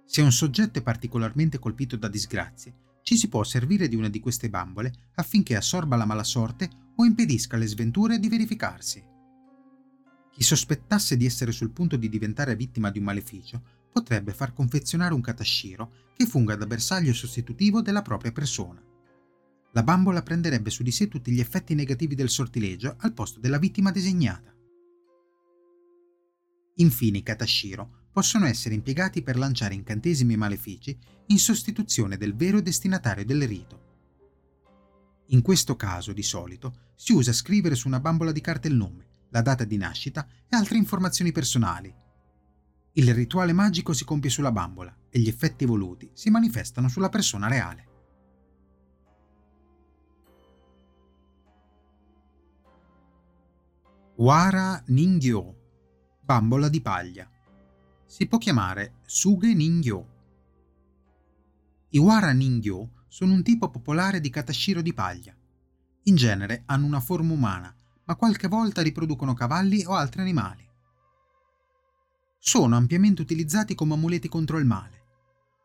Se 0.04 0.20
un 0.20 0.30
soggetto 0.30 0.78
è 0.78 0.82
particolarmente 0.82 1.58
colpito 1.58 1.96
da 1.96 2.08
disgrazie, 2.08 2.74
ci 3.02 3.16
si 3.16 3.28
può 3.28 3.42
servire 3.42 3.88
di 3.88 3.96
una 3.96 4.08
di 4.08 4.20
queste 4.20 4.50
bambole 4.50 4.92
affinché 5.14 5.56
assorba 5.56 5.96
la 5.96 6.04
mala 6.04 6.22
sorte 6.22 6.68
o 6.96 7.04
impedisca 7.04 7.56
alle 7.56 7.66
sventure 7.66 8.18
di 8.18 8.28
verificarsi. 8.28 9.02
Chi 10.30 10.42
sospettasse 10.42 11.16
di 11.16 11.24
essere 11.24 11.50
sul 11.50 11.70
punto 11.70 11.96
di 11.96 12.08
diventare 12.08 12.54
vittima 12.54 12.90
di 12.90 12.98
un 12.98 13.04
maleficio 13.04 13.62
potrebbe 13.92 14.32
far 14.32 14.52
confezionare 14.52 15.14
un 15.14 15.20
katashiro 15.20 15.92
che 16.14 16.26
funga 16.26 16.54
da 16.54 16.66
bersaglio 16.66 17.12
sostitutivo 17.12 17.82
della 17.82 18.02
propria 18.02 18.32
persona. 18.32 18.82
La 19.72 19.82
bambola 19.82 20.22
prenderebbe 20.22 20.70
su 20.70 20.82
di 20.82 20.90
sé 20.90 21.08
tutti 21.08 21.30
gli 21.30 21.40
effetti 21.40 21.74
negativi 21.74 22.14
del 22.14 22.28
sortilegio 22.28 22.96
al 22.98 23.12
posto 23.12 23.40
della 23.40 23.58
vittima 23.58 23.90
designata. 23.90 24.52
Infine 26.76 27.18
i 27.18 27.22
katashiro 27.22 28.08
possono 28.12 28.46
essere 28.46 28.74
impiegati 28.74 29.22
per 29.22 29.36
lanciare 29.36 29.74
incantesimi 29.74 30.36
malefici 30.36 30.98
in 31.26 31.38
sostituzione 31.38 32.16
del 32.16 32.34
vero 32.34 32.60
destinatario 32.60 33.24
del 33.24 33.46
rito. 33.46 33.88
In 35.26 35.42
questo 35.42 35.76
caso, 35.76 36.12
di 36.12 36.24
solito, 36.24 36.92
si 36.96 37.12
usa 37.12 37.32
scrivere 37.32 37.76
su 37.76 37.86
una 37.86 38.00
bambola 38.00 38.32
di 38.32 38.40
carta 38.40 38.66
il 38.66 38.74
nome, 38.74 39.06
la 39.30 39.42
data 39.42 39.62
di 39.64 39.76
nascita 39.76 40.26
e 40.48 40.56
altre 40.56 40.76
informazioni 40.76 41.30
personali, 41.30 41.94
il 42.94 43.14
rituale 43.14 43.52
magico 43.52 43.92
si 43.92 44.04
compie 44.04 44.30
sulla 44.30 44.50
bambola 44.50 44.92
e 45.10 45.20
gli 45.20 45.28
effetti 45.28 45.64
voluti 45.64 46.10
si 46.12 46.28
manifestano 46.28 46.88
sulla 46.88 47.08
persona 47.08 47.46
reale. 47.46 47.88
Wara 54.16 54.82
Ningyo, 54.88 55.54
bambola 56.20 56.68
di 56.68 56.80
paglia. 56.80 57.30
Si 58.04 58.26
può 58.26 58.38
chiamare 58.38 58.96
Suge 59.06 59.54
Ningyo. 59.54 60.08
I 61.90 61.98
Wara 61.98 62.32
Ningyo 62.32 63.04
sono 63.06 63.32
un 63.32 63.42
tipo 63.44 63.70
popolare 63.70 64.20
di 64.20 64.30
katashiro 64.30 64.82
di 64.82 64.92
paglia. 64.92 65.34
In 66.04 66.16
genere 66.16 66.64
hanno 66.66 66.86
una 66.86 67.00
forma 67.00 67.32
umana, 67.32 67.74
ma 68.04 68.16
qualche 68.16 68.48
volta 68.48 68.82
riproducono 68.82 69.32
cavalli 69.32 69.84
o 69.84 69.92
altri 69.94 70.20
animali 70.20 70.69
sono 72.42 72.74
ampiamente 72.74 73.20
utilizzati 73.20 73.74
come 73.74 73.92
amuleti 73.92 74.26
contro 74.26 74.56
il 74.56 74.64
male. 74.64 74.98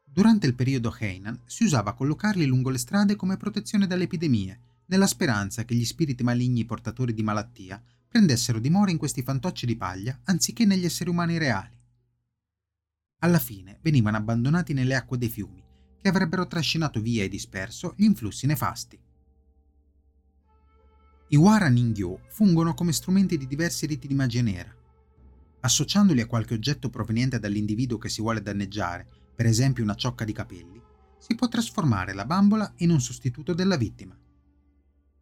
Durante 0.04 0.46
il 0.46 0.56
periodo 0.56 0.94
Heinan 0.98 1.40
si 1.46 1.64
usava 1.64 1.94
collocarli 1.94 2.46
lungo 2.46 2.70
le 2.70 2.78
strade 2.78 3.16
come 3.16 3.38
protezione 3.38 3.88
dalle 3.88 4.04
epidemie, 4.04 4.60
nella 4.88 5.08
speranza 5.08 5.64
che 5.64 5.74
gli 5.74 5.86
spiriti 5.86 6.22
maligni 6.22 6.66
portatori 6.66 7.14
di 7.14 7.24
malattia 7.24 7.82
prendessero 8.10 8.60
dimora 8.60 8.92
in 8.92 8.98
questi 8.98 9.24
fantocci 9.24 9.66
di 9.66 9.78
paglia 9.78 10.20
anziché 10.26 10.66
negli 10.66 10.84
esseri 10.84 11.10
umani 11.10 11.38
reali. 11.38 11.80
Alla 13.20 13.40
fine 13.40 13.80
venivano 13.82 14.18
abbandonati 14.18 14.74
nelle 14.74 14.96
acque 14.96 15.18
dei 15.18 15.30
fiumi, 15.30 15.64
che 16.02 16.10
avrebbero 16.10 16.46
trascinato 16.46 17.00
via 17.00 17.24
e 17.24 17.30
disperso 17.30 17.94
gli 17.96 18.04
influssi 18.04 18.46
nefasti. 18.48 19.00
I 21.30 21.36
Wara 21.38 21.70
Ningyo 21.70 22.20
fungono 22.28 22.74
come 22.74 22.92
strumenti 22.92 23.38
di 23.38 23.48
diversi 23.48 23.86
riti 23.86 24.08
di 24.08 24.14
magia 24.14 24.42
nera, 24.42 24.84
associandoli 25.65 26.21
a 26.21 26.28
qualche 26.28 26.54
oggetto 26.54 26.89
proveniente 26.89 27.39
dall'individuo 27.39 27.97
che 27.97 28.08
si 28.08 28.21
vuole 28.21 28.41
danneggiare, 28.41 29.08
per 29.36 29.47
esempio 29.47 29.84
una 29.84 29.95
ciocca 29.95 30.23
di 30.23 30.32
capelli, 30.32 30.82
si 31.17 31.34
può 31.34 31.47
trasformare 31.47 32.13
la 32.13 32.25
bambola 32.25 32.71
in 32.78 32.91
un 32.91 33.01
sostituto 33.01 33.54
della 33.54 33.75
vittima. 33.75 34.15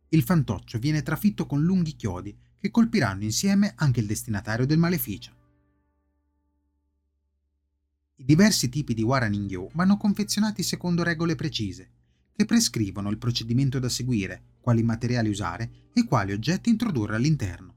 Il 0.09 0.21
fantoccio 0.21 0.77
viene 0.79 1.01
trafitto 1.01 1.45
con 1.45 1.63
lunghi 1.63 1.95
chiodi 1.95 2.37
che 2.59 2.69
colpiranno 2.69 3.23
insieme 3.23 3.73
anche 3.77 4.01
il 4.01 4.05
destinatario 4.05 4.65
del 4.65 4.77
maleficio. 4.77 5.35
I 8.17 8.25
diversi 8.25 8.69
tipi 8.69 8.93
di 8.93 9.01
Waraningyo 9.01 9.71
vanno 9.73 9.97
confezionati 9.97 10.61
secondo 10.61 11.03
regole 11.03 11.35
precise, 11.35 11.89
che 12.35 12.45
prescrivono 12.45 13.09
il 13.09 13.17
procedimento 13.17 13.79
da 13.79 13.89
seguire, 13.89 14.57
quali 14.59 14.83
materiali 14.83 15.29
usare 15.29 15.89
e 15.93 16.05
quali 16.05 16.33
oggetti 16.33 16.69
introdurre 16.69 17.15
all'interno. 17.15 17.72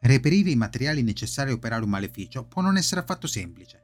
Reperire 0.00 0.50
i 0.50 0.56
materiali 0.56 1.02
necessari 1.02 1.50
a 1.50 1.54
operare 1.54 1.82
un 1.82 1.90
maleficio 1.90 2.44
può 2.46 2.62
non 2.62 2.76
essere 2.76 3.00
affatto 3.00 3.26
semplice. 3.26 3.82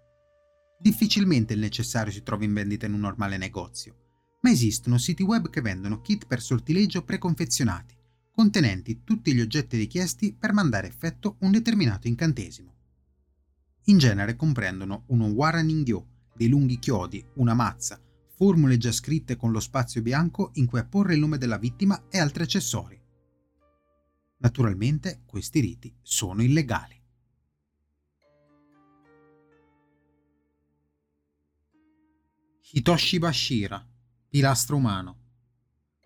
Difficilmente 0.79 1.55
il 1.55 1.61
necessario 1.61 2.13
si 2.13 2.23
trova 2.23 2.45
in 2.45 2.53
vendita 2.53 2.87
in 2.87 2.93
un 2.93 3.01
normale 3.01 3.37
negozio, 3.37 4.39
ma 4.43 4.51
esistono 4.51 4.99
siti 4.99 5.23
web 5.23 5.51
che 5.51 5.61
vendono 5.61 6.01
kit 6.01 6.27
per 6.27 6.41
sortileggio 6.41 7.03
preconfezionati, 7.03 7.97
contenenti 8.31 9.03
tutti 9.03 9.35
gli 9.35 9.41
oggetti 9.41 9.77
richiesti 9.77 10.35
per 10.35 10.53
mandare 10.53 10.87
a 10.87 10.91
effetto 10.91 11.37
un 11.41 11.51
determinato 11.51 12.07
incantesimo. 12.07 12.73
In 13.85 13.99
genere 13.99 14.37
comprendono 14.37 15.05
uno 15.09 15.27
Waraningyo, 15.27 16.07
dei 16.35 16.49
lunghi 16.49 16.79
chiodi, 16.79 17.25
una 17.35 17.55
mazza, 17.55 18.01
formule 18.37 18.77
già 18.77 18.93
scritte 18.93 19.37
con 19.37 19.53
lo 19.53 19.61
spazio 19.61 20.03
bianco 20.03 20.51
in 20.55 20.67
cui 20.67 20.79
apporre 20.79 21.15
il 21.15 21.21
nome 21.21 21.39
della 21.39 21.59
vittima 21.59 22.05
e 22.09 22.19
altri 22.19 22.43
accessori. 22.43 23.01
Naturalmente 24.45 25.23
questi 25.25 25.61
riti 25.61 25.97
sono 26.03 26.43
illegali. 26.43 27.01
Hitoshi 32.73 33.19
Bashira, 33.19 33.83
pilastro 34.29 34.77
umano, 34.77 35.19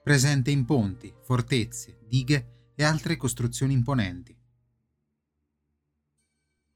presente 0.05 0.53
in 0.53 0.65
ponti, 0.65 1.13
fortezze, 1.21 1.99
dighe 2.07 2.73
e 2.77 2.85
altre 2.85 3.17
costruzioni 3.17 3.73
imponenti. 3.73 4.39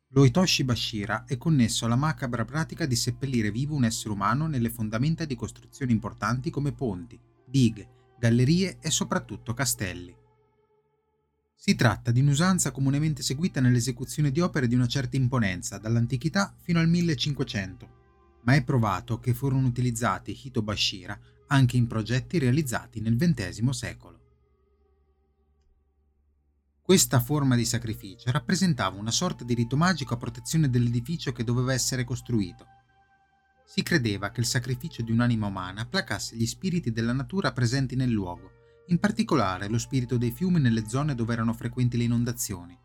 Lo 0.08 0.24
Hitoshi 0.24 0.64
Bashira 0.64 1.24
è 1.26 1.36
connesso 1.36 1.84
alla 1.84 1.94
macabra 1.94 2.44
pratica 2.44 2.86
di 2.86 2.96
seppellire 2.96 3.52
vivo 3.52 3.76
un 3.76 3.84
essere 3.84 4.12
umano 4.12 4.48
nelle 4.48 4.68
fondamenta 4.68 5.24
di 5.24 5.36
costruzioni 5.36 5.92
importanti 5.92 6.50
come 6.50 6.72
ponti, 6.72 7.16
dighe, 7.46 8.16
gallerie 8.18 8.78
e 8.80 8.90
soprattutto 8.90 9.54
castelli. 9.54 10.21
Si 11.64 11.76
tratta 11.76 12.10
di 12.10 12.18
un'usanza 12.18 12.72
comunemente 12.72 13.22
seguita 13.22 13.60
nell'esecuzione 13.60 14.32
di 14.32 14.40
opere 14.40 14.66
di 14.66 14.74
una 14.74 14.88
certa 14.88 15.14
imponenza 15.14 15.78
dall'antichità 15.78 16.52
fino 16.60 16.80
al 16.80 16.88
1500, 16.88 18.40
ma 18.42 18.54
è 18.54 18.64
provato 18.64 19.20
che 19.20 19.32
furono 19.32 19.68
utilizzati 19.68 20.36
Hitobashira 20.42 21.16
anche 21.46 21.76
in 21.76 21.86
progetti 21.86 22.40
realizzati 22.40 23.00
nel 23.00 23.14
XX 23.14 23.68
secolo. 23.68 24.20
Questa 26.82 27.20
forma 27.20 27.54
di 27.54 27.64
sacrificio 27.64 28.32
rappresentava 28.32 28.98
una 28.98 29.12
sorta 29.12 29.44
di 29.44 29.54
rito 29.54 29.76
magico 29.76 30.14
a 30.14 30.16
protezione 30.16 30.68
dell'edificio 30.68 31.30
che 31.30 31.44
doveva 31.44 31.72
essere 31.72 32.02
costruito. 32.02 32.66
Si 33.64 33.84
credeva 33.84 34.32
che 34.32 34.40
il 34.40 34.46
sacrificio 34.46 35.02
di 35.02 35.12
un'anima 35.12 35.46
umana 35.46 35.86
placasse 35.86 36.34
gli 36.34 36.44
spiriti 36.44 36.90
della 36.90 37.12
natura 37.12 37.52
presenti 37.52 37.94
nel 37.94 38.10
luogo, 38.10 38.61
in 38.86 38.98
particolare 38.98 39.68
lo 39.68 39.78
spirito 39.78 40.16
dei 40.16 40.30
fiumi 40.30 40.60
nelle 40.60 40.88
zone 40.88 41.14
dove 41.14 41.32
erano 41.32 41.52
frequenti 41.52 41.96
le 41.96 42.04
inondazioni. 42.04 42.78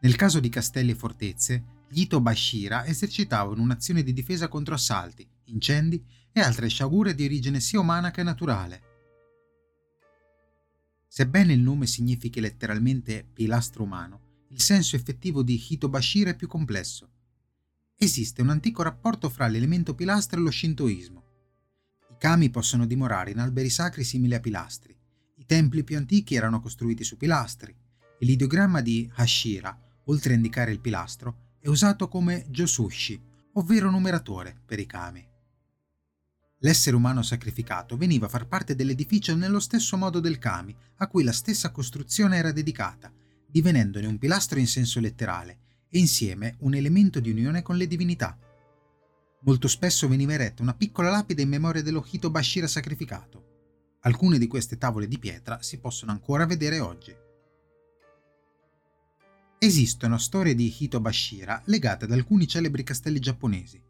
Nel 0.00 0.16
caso 0.16 0.40
di 0.40 0.48
castelli 0.48 0.92
e 0.92 0.94
fortezze, 0.94 1.64
gli 1.88 2.02
Ito 2.02 2.20
Bashira 2.20 2.86
esercitavano 2.86 3.62
un'azione 3.62 4.02
di 4.02 4.12
difesa 4.12 4.48
contro 4.48 4.74
assalti, 4.74 5.28
incendi 5.44 6.04
e 6.32 6.40
altre 6.40 6.68
sciagure 6.68 7.14
di 7.14 7.24
origine 7.24 7.60
sia 7.60 7.80
umana 7.80 8.10
che 8.10 8.22
naturale. 8.22 8.82
Sebbene 11.08 11.52
il 11.52 11.60
nome 11.60 11.86
significhi 11.86 12.38
letteralmente 12.38 13.26
pilastro 13.32 13.82
umano, 13.82 14.44
il 14.50 14.60
senso 14.60 14.94
effettivo 14.94 15.42
di 15.42 15.62
Hitobashira 15.68 16.30
è 16.30 16.36
più 16.36 16.46
complesso. 16.46 17.10
Esiste 17.96 18.42
un 18.42 18.50
antico 18.50 18.82
rapporto 18.82 19.28
fra 19.28 19.48
l'elemento 19.48 19.94
pilastro 19.94 20.38
e 20.38 20.42
lo 20.42 20.50
shintoismo. 20.50 21.17
Kami 22.18 22.50
possono 22.50 22.86
dimorare 22.86 23.30
in 23.30 23.38
alberi 23.38 23.70
sacri 23.70 24.04
simili 24.04 24.34
a 24.34 24.40
pilastri. 24.40 24.96
I 25.36 25.46
templi 25.46 25.84
più 25.84 25.96
antichi 25.96 26.34
erano 26.34 26.60
costruiti 26.60 27.04
su 27.04 27.16
pilastri 27.16 27.74
l'ideogramma 28.20 28.80
di 28.80 29.08
Hashira, 29.14 29.76
oltre 30.04 30.32
a 30.32 30.36
indicare 30.36 30.72
il 30.72 30.80
pilastro, 30.80 31.56
è 31.60 31.68
usato 31.68 32.08
come 32.08 32.46
Josushi, 32.48 33.20
ovvero 33.54 33.90
numeratore 33.90 34.56
per 34.64 34.80
i 34.80 34.86
kami. 34.86 35.26
L'essere 36.62 36.96
umano 36.96 37.22
sacrificato 37.22 37.96
veniva 37.96 38.26
a 38.26 38.28
far 38.28 38.48
parte 38.48 38.74
dell'edificio 38.74 39.36
nello 39.36 39.60
stesso 39.60 39.96
modo 39.96 40.18
del 40.18 40.38
kami, 40.38 40.74
a 40.96 41.06
cui 41.06 41.22
la 41.22 41.32
stessa 41.32 41.70
costruzione 41.70 42.36
era 42.36 42.50
dedicata, 42.50 43.12
divenendone 43.46 44.06
un 44.06 44.18
pilastro 44.18 44.58
in 44.58 44.66
senso 44.66 44.98
letterale 44.98 45.58
e 45.88 45.98
insieme 45.98 46.56
un 46.60 46.74
elemento 46.74 47.20
di 47.20 47.30
unione 47.30 47.62
con 47.62 47.76
le 47.76 47.86
divinità. 47.86 48.36
Molto 49.42 49.68
spesso 49.68 50.08
veniva 50.08 50.32
eretta 50.32 50.62
una 50.62 50.74
piccola 50.74 51.10
lapide 51.10 51.42
in 51.42 51.48
memoria 51.48 51.82
dello 51.82 52.04
Hitobashira 52.10 52.66
sacrificato. 52.66 53.96
Alcune 54.00 54.36
di 54.36 54.48
queste 54.48 54.78
tavole 54.78 55.06
di 55.06 55.18
pietra 55.18 55.62
si 55.62 55.78
possono 55.78 56.10
ancora 56.10 56.44
vedere 56.44 56.80
oggi. 56.80 57.14
Esistono 59.58 60.18
storie 60.18 60.54
di 60.54 60.74
Hitobashira 60.76 61.62
legate 61.66 62.04
ad 62.06 62.12
alcuni 62.12 62.48
celebri 62.48 62.82
castelli 62.82 63.20
giapponesi. 63.20 63.80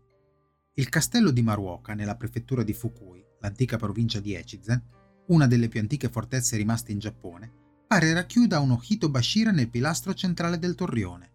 Il 0.75 0.89
castello 0.91 1.31
di 1.31 1.43
Maruoka, 1.43 1.95
nella 1.95 2.17
prefettura 2.17 2.63
di 2.63 2.75
Fukui, 2.75 3.25
l'antica 3.41 3.79
provincia 3.79 4.21
di 4.21 4.35
Echizen, 4.35 4.83
una 5.27 5.47
delle 5.47 5.69
più 5.69 5.81
antiche 5.81 6.09
fortezze 6.09 6.57
rimaste 6.57 6.93
in 6.93 6.99
Giappone, 6.99 7.53
pare 7.87 8.13
racchiuda 8.13 8.61
uno 8.61 8.81
Hitobashira 8.87 9.51
nel 9.51 9.69
pilastro 9.71 10.15
centrale 10.15 10.59
del 10.59 10.75
torrione. 10.75 11.31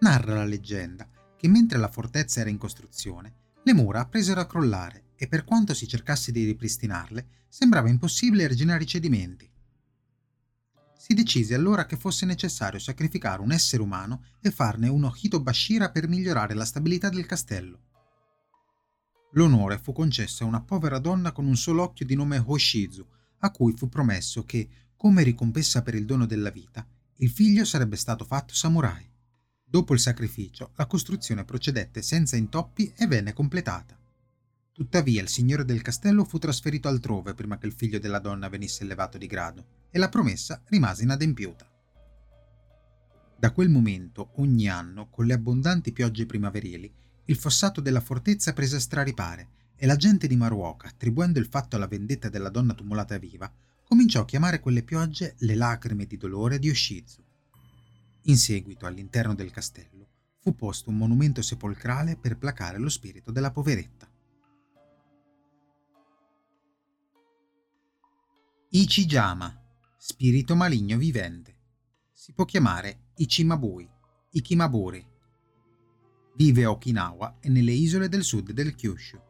Narra 0.00 0.34
la 0.36 0.44
leggenda 0.44 1.08
che 1.42 1.48
mentre 1.48 1.78
la 1.78 1.90
fortezza 1.90 2.38
era 2.38 2.50
in 2.50 2.58
costruzione, 2.58 3.34
le 3.64 3.74
mura 3.74 4.06
presero 4.06 4.40
a 4.40 4.46
crollare 4.46 5.06
e 5.16 5.26
per 5.26 5.42
quanto 5.42 5.74
si 5.74 5.88
cercasse 5.88 6.30
di 6.30 6.44
ripristinarle, 6.44 7.26
sembrava 7.48 7.88
impossibile 7.88 8.46
rigenerare 8.46 8.84
i 8.84 8.86
cedimenti 8.86 9.50
si 11.02 11.14
decise 11.14 11.56
allora 11.56 11.84
che 11.84 11.96
fosse 11.96 12.24
necessario 12.26 12.78
sacrificare 12.78 13.42
un 13.42 13.50
essere 13.50 13.82
umano 13.82 14.22
e 14.40 14.52
farne 14.52 14.86
uno 14.86 15.12
Hitobashira 15.20 15.90
per 15.90 16.06
migliorare 16.06 16.54
la 16.54 16.64
stabilità 16.64 17.08
del 17.08 17.26
castello. 17.26 17.80
L'onore 19.32 19.78
fu 19.78 19.92
concesso 19.92 20.44
a 20.44 20.46
una 20.46 20.60
povera 20.60 21.00
donna 21.00 21.32
con 21.32 21.44
un 21.44 21.56
solo 21.56 21.82
occhio 21.82 22.06
di 22.06 22.14
nome 22.14 22.40
Hoshizu, 22.46 23.04
a 23.40 23.50
cui 23.50 23.72
fu 23.72 23.88
promesso 23.88 24.44
che, 24.44 24.68
come 24.96 25.24
ricompensa 25.24 25.82
per 25.82 25.96
il 25.96 26.04
dono 26.04 26.24
della 26.24 26.50
vita, 26.50 26.86
il 27.16 27.30
figlio 27.30 27.64
sarebbe 27.64 27.96
stato 27.96 28.24
fatto 28.24 28.54
samurai. 28.54 29.11
Dopo 29.72 29.94
il 29.94 30.00
sacrificio, 30.00 30.72
la 30.74 30.84
costruzione 30.84 31.46
procedette 31.46 32.02
senza 32.02 32.36
intoppi 32.36 32.92
e 32.94 33.06
venne 33.06 33.32
completata. 33.32 33.98
Tuttavia 34.70 35.22
il 35.22 35.28
signore 35.28 35.64
del 35.64 35.80
castello 35.80 36.26
fu 36.26 36.36
trasferito 36.36 36.88
altrove 36.88 37.32
prima 37.32 37.56
che 37.56 37.68
il 37.68 37.72
figlio 37.72 37.98
della 37.98 38.18
donna 38.18 38.50
venisse 38.50 38.84
elevato 38.84 39.16
di 39.16 39.26
grado 39.26 39.64
e 39.90 39.98
la 39.98 40.10
promessa 40.10 40.60
rimase 40.66 41.04
inadempiuta. 41.04 41.66
Da 43.38 43.50
quel 43.52 43.70
momento, 43.70 44.32
ogni 44.34 44.68
anno, 44.68 45.08
con 45.08 45.24
le 45.24 45.32
abbondanti 45.32 45.92
piogge 45.92 46.26
primaverili, 46.26 46.92
il 47.24 47.36
fossato 47.36 47.80
della 47.80 48.02
fortezza 48.02 48.52
prese 48.52 48.76
a 48.76 48.80
straripare 48.80 49.48
e 49.74 49.86
la 49.86 49.96
gente 49.96 50.26
di 50.26 50.36
Maruoka, 50.36 50.88
attribuendo 50.88 51.38
il 51.38 51.46
fatto 51.46 51.76
alla 51.76 51.88
vendetta 51.88 52.28
della 52.28 52.50
donna 52.50 52.74
tumulata 52.74 53.16
viva, 53.16 53.50
cominciò 53.88 54.20
a 54.20 54.26
chiamare 54.26 54.60
quelle 54.60 54.82
piogge 54.82 55.34
le 55.38 55.54
lacrime 55.54 56.04
di 56.04 56.18
dolore 56.18 56.58
di 56.58 56.68
Oshizu. 56.68 57.21
In 58.26 58.36
seguito, 58.36 58.86
all'interno 58.86 59.34
del 59.34 59.50
castello, 59.50 60.08
fu 60.38 60.54
posto 60.54 60.90
un 60.90 60.96
monumento 60.96 61.42
sepolcrale 61.42 62.16
per 62.16 62.38
placare 62.38 62.78
lo 62.78 62.88
spirito 62.88 63.32
della 63.32 63.50
poveretta. 63.50 64.08
Ichijama 68.70 69.60
spirito 69.98 70.54
maligno 70.54 70.98
vivente. 70.98 71.56
Si 72.12 72.32
può 72.32 72.44
chiamare 72.44 73.10
Ichimabui, 73.16 73.88
Ikimaburi. 74.30 75.06
Vive 76.36 76.64
a 76.64 76.70
Okinawa 76.70 77.38
e 77.40 77.48
nelle 77.48 77.72
isole 77.72 78.08
del 78.08 78.24
sud 78.24 78.52
del 78.52 78.74
Kyushu. 78.74 79.20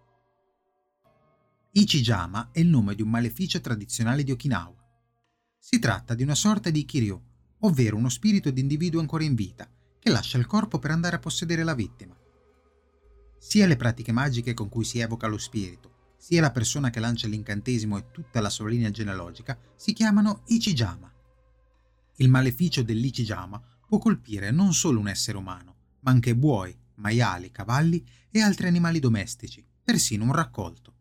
Ichijama 1.72 2.50
è 2.52 2.60
il 2.60 2.68
nome 2.68 2.94
di 2.94 3.02
un 3.02 3.08
maleficio 3.08 3.60
tradizionale 3.60 4.22
di 4.22 4.30
Okinawa. 4.30 4.76
Si 5.58 5.78
tratta 5.78 6.14
di 6.14 6.22
una 6.22 6.34
sorta 6.34 6.70
di 6.70 6.84
Kiryu, 6.84 7.31
ovvero 7.64 7.96
uno 7.96 8.08
spirito 8.08 8.50
di 8.50 8.60
individuo 8.60 9.00
ancora 9.00 9.24
in 9.24 9.34
vita, 9.34 9.68
che 9.98 10.10
lascia 10.10 10.38
il 10.38 10.46
corpo 10.46 10.78
per 10.78 10.90
andare 10.90 11.16
a 11.16 11.20
possedere 11.20 11.62
la 11.64 11.74
vittima. 11.74 12.16
Sia 13.38 13.66
le 13.66 13.76
pratiche 13.76 14.12
magiche 14.12 14.54
con 14.54 14.68
cui 14.68 14.84
si 14.84 14.98
evoca 14.98 15.26
lo 15.26 15.38
spirito, 15.38 16.14
sia 16.16 16.40
la 16.40 16.52
persona 16.52 16.90
che 16.90 17.00
lancia 17.00 17.26
l'incantesimo 17.26 17.98
e 17.98 18.10
tutta 18.12 18.40
la 18.40 18.50
sua 18.50 18.68
linea 18.68 18.90
genealogica 18.90 19.58
si 19.74 19.92
chiamano 19.92 20.42
Ichijama. 20.46 21.12
Il 22.16 22.28
maleficio 22.28 22.82
dell'Ichijama 22.82 23.60
può 23.86 23.98
colpire 23.98 24.50
non 24.50 24.72
solo 24.72 25.00
un 25.00 25.08
essere 25.08 25.36
umano, 25.36 25.74
ma 26.00 26.12
anche 26.12 26.36
buoi, 26.36 26.76
maiali, 26.96 27.50
cavalli 27.50 28.06
e 28.30 28.40
altri 28.40 28.68
animali 28.68 29.00
domestici, 29.00 29.64
persino 29.82 30.24
un 30.24 30.32
raccolto. 30.32 30.94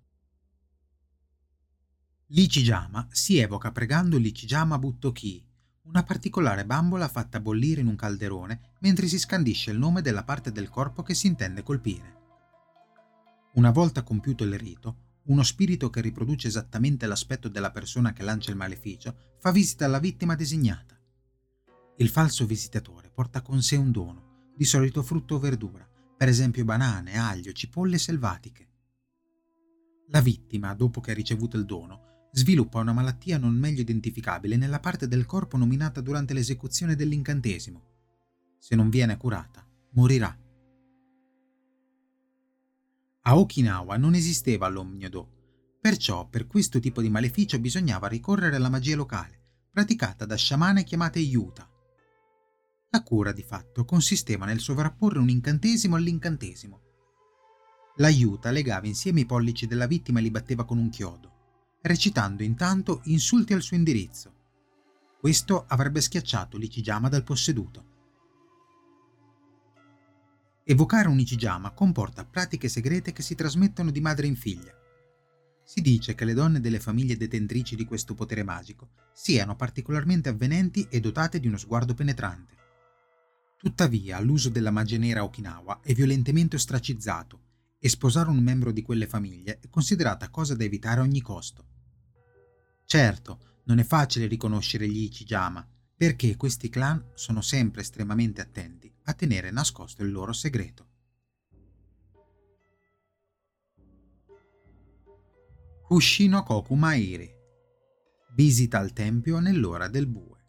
L'Ichijama 2.28 3.08
si 3.12 3.38
evoca 3.38 3.71
pregando 3.71 4.17
l'Ichijama 4.17 4.80
Buttoki, 4.80 5.45
una 5.84 6.04
particolare 6.04 6.65
bambola 6.65 7.08
fatta 7.08 7.39
bollire 7.39 7.82
in 7.82 7.88
un 7.88 7.96
calderone 7.96 8.76
mentre 8.80 9.08
si 9.08 9.17
scandisce 9.17 9.72
il 9.72 9.80
nome 9.80 10.02
della 10.02 10.24
parte 10.24 10.52
del 10.52 10.70
corpo 10.70 11.02
che 11.02 11.15
si 11.15 11.28
intende 11.28 11.63
colpire. 11.63 12.20
Una 13.54 13.72
volta 13.72 14.04
compiuto 14.04 14.44
il 14.44 14.58
rito, 14.58 15.10
uno 15.26 15.44
spirito 15.44 15.89
che 15.89 16.02
riproduce 16.02 16.48
esattamente 16.48 17.06
l'aspetto 17.08 17.48
della 17.48 17.72
persona 17.72 18.13
che 18.13 18.24
lancia 18.24 18.52
il 18.52 18.58
maleficio 18.58 19.34
fa 19.39 19.52
visita 19.52 19.86
alla 19.86 20.00
vittima 20.00 20.36
designata. 20.36 20.98
Il 21.98 22.10
falso 22.10 22.46
visitatore 22.46 23.10
porta 23.10 23.41
con 23.41 23.62
sé 23.62 23.76
un 23.76 23.91
dono, 23.91 24.50
di 24.56 24.65
solito 24.65 25.02
frutto 25.02 25.36
o 25.36 25.39
verdura, 25.39 25.88
per 26.15 26.28
esempio 26.28 26.63
banane, 26.63 27.17
aglio, 27.17 27.52
cipolle 27.52 27.98
selvatiche. 27.98 28.70
La 30.10 30.22
vittima, 30.22 30.74
dopo 30.74 31.02
che 31.02 31.12
ha 31.12 31.15
ricevuto 31.15 31.58
il 31.58 31.65
dono, 31.65 32.11
sviluppa 32.34 32.80
una 32.80 32.94
malattia 32.94 33.38
non 33.38 33.54
meglio 33.54 33.82
identificabile 33.82 34.56
nella 34.56 34.80
parte 34.80 35.08
del 35.08 35.26
corpo 35.26 35.58
nominata 35.58 36.00
durante 36.00 36.34
l'esecuzione 36.34 36.96
dell'incantesimo. 36.96 37.89
Se 38.58 38.76
non 38.76 38.89
viene 38.89 39.17
curata, 39.17 39.65
morirà. 39.91 40.38
A 43.24 43.38
Okinawa 43.38 43.98
non 43.98 44.15
esisteva 44.15 44.67
l'omniodo, 44.70 45.78
perciò 45.82 46.28
per 46.28 46.48
questo 46.48 46.80
tipo 46.80 47.02
di 47.02 47.10
maleficio 47.10 47.60
bisognava 47.60 48.08
ricorrere 48.08 48.56
alla 48.56 48.70
magia 48.70 48.96
locale, 48.96 49.65
praticata 49.70 50.26
da 50.26 50.36
sciamane 50.36 50.84
chiamate 50.84 51.20
yuta. 51.20 51.70
La 52.91 53.04
cura 53.04 53.32
di 53.32 53.44
fatto 53.44 53.86
consisteva 53.86 54.46
nel 54.46 54.60
sovrapporre 54.60 55.20
un 55.20 55.30
incantesimo 55.30 55.96
all'incantesimo. 55.96 56.82
L'aiuta 57.98 58.52
legava 58.52 58.88
insieme 58.88 59.22
i 59.22 59.26
pollici 59.26 59.67
della 59.67 59.86
vittima 59.86 60.20
e 60.20 60.24
li 60.24 60.32
batteva 60.32 60.65
con 60.65 60.78
un 60.78 60.89
chiodo 60.89 61.31
recitando 61.82 62.44
intanto 62.44 63.02
insulti 63.06 63.54
al 63.54 63.62
suo 63.62 63.76
indirizzo. 63.76 64.34
Questo 65.20 65.65
avrebbe 65.67 66.02
schiacciato 66.02 66.58
l'Ichijama 66.58 67.10
dal 67.10 67.24
posseduto. 67.24 67.89
Evocare 70.63 71.08
un 71.08 71.20
Ichijama 71.20 71.72
comporta 71.72 72.24
pratiche 72.24 72.70
segrete 72.70 73.12
che 73.12 73.24
si 73.24 73.36
trasmettono 73.36 73.89
di 73.89 74.00
madre 74.00 74.28
in 74.28 74.36
figlia. 74.36 74.74
Si 75.63 75.82
dice 75.82 76.15
che 76.15 76.26
le 76.26 76.34
donne 76.34 76.60
delle 76.60 76.80
famiglie 76.80 77.17
detentrici 77.17 77.76
di 77.76 77.86
questo 77.86 78.13
potere 78.13 78.44
magico 78.44 78.89
siano 79.13 79.56
particolarmente 79.56 80.30
avvenenti 80.30 80.88
e 80.89 81.00
dotate 81.00 81.39
di 81.39 81.48
uno 81.48 81.58
sguardo 81.58 81.94
penetrante. 81.94 82.56
Tuttavia, 83.58 84.20
l'uso 84.20 84.50
della 84.50 84.72
magia 84.72 84.98
nera 84.98 85.22
a 85.22 85.24
Okinawa 85.24 85.82
è 85.82 85.94
violentemente 85.94 86.56
ostracizzato 86.56 87.39
e 87.80 87.89
sposare 87.89 88.30
un 88.30 88.39
membro 88.39 88.72
di 88.72 88.84
quelle 88.84 89.08
famiglie 89.08 89.60
è 89.60 89.70
considerata 89.70 90.30
cosa 90.30 90.56
da 90.56 90.63
evitare 90.63 91.00
a 91.00 91.04
ogni 91.04 91.22
costo. 91.22 91.71
Certo, 92.92 93.62
non 93.68 93.80
è 93.80 93.86
facile 93.86 94.28
riconoscere 94.28 94.86
gli 94.86 95.04
Ichijama, 95.04 95.66
perché 95.96 96.36
questi 96.36 96.68
clan 96.68 97.12
sono 97.14 97.40
sempre 97.40 97.80
estremamente 97.80 98.42
attenti 98.42 98.94
a 99.04 99.14
tenere 99.14 99.50
nascosto 99.50 100.04
il 100.04 100.12
loro 100.12 100.34
segreto. 100.34 100.90
Kushino 105.84 106.44
Koku 106.44 106.78
Visita 108.36 108.80
al 108.80 108.92
tempio 108.92 109.40
nell'ora 109.40 109.88
del 109.88 110.08
bue. 110.08 110.40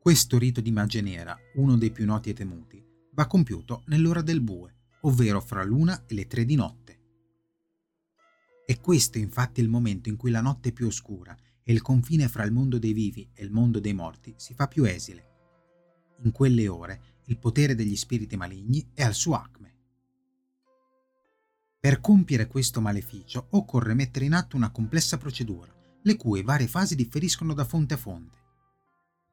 Questo 0.00 0.38
rito 0.38 0.60
di 0.60 0.72
magia 0.72 1.02
nera, 1.02 1.38
uno 1.54 1.76
dei 1.76 1.92
più 1.92 2.04
noti 2.04 2.30
e 2.30 2.34
temuti, 2.34 2.84
va 3.12 3.28
compiuto 3.28 3.84
nell'ora 3.86 4.22
del 4.22 4.40
bue, 4.40 4.74
ovvero 5.02 5.40
fra 5.40 5.62
l'una 5.62 6.04
e 6.06 6.14
le 6.14 6.26
tre 6.26 6.44
di 6.44 6.56
notte. 6.56 6.87
È 8.68 8.78
questo 8.80 9.16
infatti 9.16 9.62
il 9.62 9.68
momento 9.70 10.10
in 10.10 10.16
cui 10.16 10.30
la 10.30 10.42
notte 10.42 10.68
è 10.68 10.72
più 10.72 10.88
oscura 10.88 11.34
e 11.62 11.72
il 11.72 11.80
confine 11.80 12.28
fra 12.28 12.44
il 12.44 12.52
mondo 12.52 12.78
dei 12.78 12.92
vivi 12.92 13.26
e 13.32 13.42
il 13.42 13.50
mondo 13.50 13.80
dei 13.80 13.94
morti 13.94 14.34
si 14.36 14.52
fa 14.52 14.68
più 14.68 14.84
esile. 14.84 16.16
In 16.24 16.32
quelle 16.32 16.68
ore 16.68 17.00
il 17.28 17.38
potere 17.38 17.74
degli 17.74 17.96
spiriti 17.96 18.36
maligni 18.36 18.90
è 18.92 19.02
al 19.02 19.14
suo 19.14 19.36
acme. 19.36 19.74
Per 21.80 21.98
compiere 22.02 22.46
questo 22.46 22.82
maleficio 22.82 23.46
occorre 23.52 23.94
mettere 23.94 24.26
in 24.26 24.34
atto 24.34 24.56
una 24.56 24.70
complessa 24.70 25.16
procedura, 25.16 25.74
le 26.02 26.16
cui 26.16 26.42
varie 26.42 26.68
fasi 26.68 26.94
differiscono 26.94 27.54
da 27.54 27.64
fonte 27.64 27.94
a 27.94 27.96
fonte. 27.96 28.36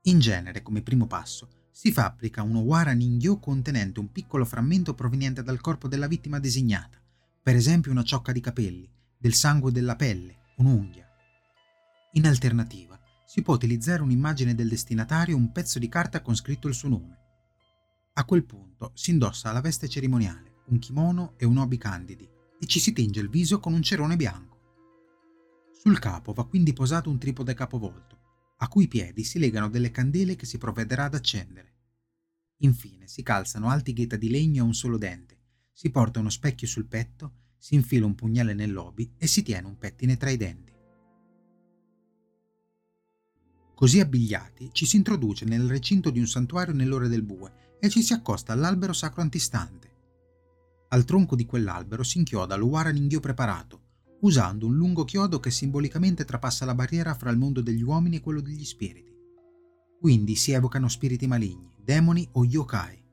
In 0.03 0.19
genere, 0.19 0.61
come 0.61 0.81
primo 0.81 1.07
passo, 1.07 1.49
si 1.71 1.91
fabbrica 1.91 2.41
uno 2.41 2.61
Wara 2.61 2.93
Ningyo 2.93 3.37
contenente 3.39 3.99
un 3.99 4.13
piccolo 4.13 4.45
frammento 4.45 4.93
proveniente 4.93 5.43
dal 5.43 5.59
corpo 5.59 5.89
della 5.89 6.07
vittima 6.07 6.39
designata, 6.39 6.97
per 7.43 7.57
esempio 7.57 7.91
una 7.91 8.03
ciocca 8.03 8.31
di 8.31 8.39
capelli, 8.39 8.93
del 9.25 9.33
sangue 9.33 9.71
della 9.71 9.95
pelle, 9.95 10.37
un'unghia. 10.57 11.09
In 12.11 12.27
alternativa, 12.27 12.99
si 13.25 13.41
può 13.41 13.55
utilizzare 13.55 14.03
un'immagine 14.03 14.53
del 14.53 14.69
destinatario 14.69 15.35
un 15.35 15.51
pezzo 15.51 15.79
di 15.79 15.89
carta 15.89 16.21
con 16.21 16.35
scritto 16.35 16.67
il 16.67 16.75
suo 16.75 16.89
nome. 16.89 17.17
A 18.13 18.23
quel 18.23 18.45
punto 18.45 18.91
si 18.93 19.09
indossa 19.09 19.51
la 19.51 19.61
veste 19.61 19.89
cerimoniale, 19.89 20.61
un 20.67 20.77
kimono 20.77 21.33
e 21.37 21.45
un 21.45 21.57
obi 21.57 21.79
candidi 21.79 22.29
e 22.59 22.67
ci 22.67 22.79
si 22.79 22.93
tinge 22.93 23.19
il 23.19 23.29
viso 23.29 23.59
con 23.59 23.73
un 23.73 23.81
cerone 23.81 24.15
bianco. 24.15 24.59
Sul 25.71 25.97
capo 25.97 26.31
va 26.31 26.45
quindi 26.45 26.73
posato 26.73 27.09
un 27.09 27.17
tripode 27.17 27.55
capovolto 27.55 28.19
a 28.57 28.67
cui 28.67 28.87
piedi 28.87 29.23
si 29.23 29.39
legano 29.39 29.69
delle 29.69 29.89
candele 29.89 30.35
che 30.35 30.45
si 30.45 30.59
provvederà 30.59 31.05
ad 31.05 31.15
accendere. 31.15 31.73
Infine 32.57 33.07
si 33.07 33.23
calzano 33.23 33.69
alti 33.69 33.91
gheta 33.91 34.17
di 34.17 34.29
legno 34.29 34.61
a 34.61 34.67
un 34.67 34.75
solo 34.75 34.99
dente, 34.99 35.39
si 35.73 35.89
porta 35.89 36.19
uno 36.19 36.29
specchio 36.29 36.67
sul 36.67 36.85
petto, 36.85 37.39
si 37.57 37.75
infila 37.75 38.05
un 38.05 38.15
pugnale 38.15 38.53
nell'obi 38.53 39.13
e 39.17 39.27
si 39.27 39.41
tiene 39.41 39.67
un 39.67 39.77
pettine 39.77 40.17
tra 40.17 40.29
i 40.29 40.37
denti. 40.37 40.73
Così 43.75 43.99
abbigliati 43.99 44.69
ci 44.71 44.85
si 44.85 44.95
introduce 44.95 45.43
nel 45.43 45.67
recinto 45.67 46.09
di 46.09 46.19
un 46.19 46.27
santuario 46.27 46.73
nell'ora 46.73 47.07
del 47.07 47.23
bue 47.23 47.77
e 47.79 47.89
ci 47.89 48.01
si 48.01 48.13
accosta 48.13 48.53
all'albero 48.53 48.93
sacro 48.93 49.21
antistante. 49.21 49.93
Al 50.89 51.03
tronco 51.03 51.35
di 51.35 51.45
quell'albero 51.45 52.03
si 52.03 52.19
inchioda 52.19 52.55
lo 52.55 52.67
Waraningyo 52.67 53.19
preparato, 53.19 53.81
usando 54.21 54.65
un 54.65 54.75
lungo 54.75 55.03
chiodo 55.03 55.39
che 55.41 55.51
simbolicamente 55.51 56.23
trapassa 56.23 56.63
la 56.63 56.73
barriera 56.73 57.13
fra 57.15 57.31
il 57.31 57.37
mondo 57.37 57.61
degli 57.61 57.81
uomini 57.81 58.17
e 58.17 58.21
quello 58.21 58.39
degli 58.39 58.63
spiriti. 58.63 59.13
Quindi 59.99 60.35
si 60.35 60.51
evocano 60.51 60.87
spiriti 60.87 61.27
maligni, 61.27 61.73
demoni 61.83 62.27
o 62.33 62.45
yokai. 62.45 63.03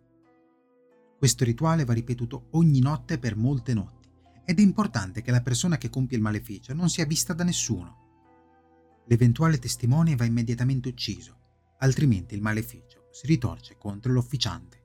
Questo 1.18 1.44
rituale 1.44 1.84
va 1.84 1.92
ripetuto 1.92 2.48
ogni 2.50 2.80
notte 2.80 3.18
per 3.18 3.34
molte 3.34 3.74
notti 3.74 4.01
ed 4.44 4.58
è 4.58 4.62
importante 4.62 5.22
che 5.22 5.30
la 5.30 5.42
persona 5.42 5.78
che 5.78 5.90
compie 5.90 6.16
il 6.16 6.22
maleficio 6.22 6.74
non 6.74 6.88
sia 6.88 7.06
vista 7.06 7.32
da 7.32 7.44
nessuno. 7.44 8.00
L'eventuale 9.06 9.58
testimone 9.58 10.16
va 10.16 10.24
immediatamente 10.24 10.88
ucciso, 10.88 11.38
altrimenti 11.78 12.34
il 12.34 12.42
maleficio 12.42 13.08
si 13.10 13.26
ritorce 13.26 13.76
contro 13.76 14.12
l'officiante. 14.12 14.80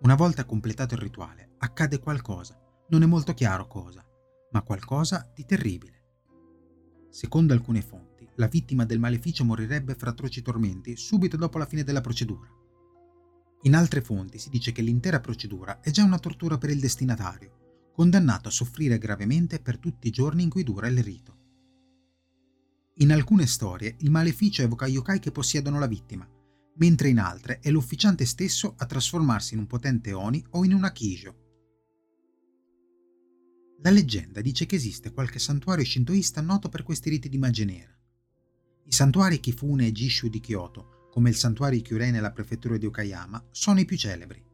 Una 0.00 0.14
volta 0.14 0.44
completato 0.44 0.94
il 0.94 1.00
rituale, 1.00 1.54
accade 1.58 1.98
qualcosa, 1.98 2.58
non 2.88 3.02
è 3.02 3.06
molto 3.06 3.34
chiaro 3.34 3.66
cosa, 3.66 4.04
ma 4.52 4.62
qualcosa 4.62 5.30
di 5.34 5.44
terribile. 5.44 5.96
Secondo 7.10 7.52
alcune 7.52 7.82
fonti, 7.82 8.28
la 8.36 8.46
vittima 8.46 8.84
del 8.84 8.98
maleficio 9.00 9.44
morirebbe 9.44 9.94
fra 9.94 10.10
atroci 10.10 10.40
tormenti 10.40 10.96
subito 10.96 11.36
dopo 11.36 11.58
la 11.58 11.66
fine 11.66 11.82
della 11.82 12.00
procedura. 12.00 12.48
In 13.62 13.74
altre 13.74 14.00
fonti 14.00 14.38
si 14.38 14.50
dice 14.50 14.70
che 14.70 14.82
l'intera 14.82 15.18
procedura 15.18 15.80
è 15.80 15.90
già 15.90 16.04
una 16.04 16.18
tortura 16.18 16.58
per 16.58 16.70
il 16.70 16.78
destinatario, 16.78 17.67
condannato 17.98 18.46
a 18.46 18.52
soffrire 18.52 18.96
gravemente 18.96 19.58
per 19.58 19.76
tutti 19.76 20.06
i 20.06 20.12
giorni 20.12 20.44
in 20.44 20.50
cui 20.50 20.62
dura 20.62 20.86
il 20.86 21.02
rito. 21.02 21.36
In 22.98 23.10
alcune 23.10 23.44
storie 23.48 23.96
il 23.98 24.10
maleficio 24.12 24.62
evoca 24.62 24.86
yokai 24.86 25.18
che 25.18 25.32
possiedono 25.32 25.80
la 25.80 25.88
vittima, 25.88 26.24
mentre 26.76 27.08
in 27.08 27.18
altre 27.18 27.58
è 27.58 27.72
l'ufficiante 27.72 28.24
stesso 28.24 28.74
a 28.76 28.86
trasformarsi 28.86 29.54
in 29.54 29.58
un 29.58 29.66
potente 29.66 30.12
oni 30.12 30.40
o 30.50 30.64
in 30.64 30.74
un 30.74 30.84
akijo, 30.84 31.34
la 33.80 33.90
leggenda 33.90 34.40
dice 34.42 34.64
che 34.64 34.76
esiste 34.76 35.12
qualche 35.12 35.40
santuario 35.40 35.84
shintoista 35.84 36.40
noto 36.40 36.68
per 36.68 36.84
questi 36.84 37.10
riti 37.10 37.28
di 37.28 37.38
magia 37.38 37.64
nera. 37.64 37.98
I 38.84 38.92
santuari 38.92 39.40
Kifune 39.40 39.88
e 39.88 39.92
Jishu 39.92 40.28
di 40.28 40.38
Kyoto, 40.38 41.08
come 41.10 41.30
il 41.30 41.36
santuario 41.36 41.82
Kyurei 41.82 42.12
nella 42.12 42.30
prefettura 42.30 42.76
di 42.76 42.86
Okayama, 42.86 43.44
sono 43.50 43.80
i 43.80 43.84
più 43.84 43.96
celebri. 43.96 44.47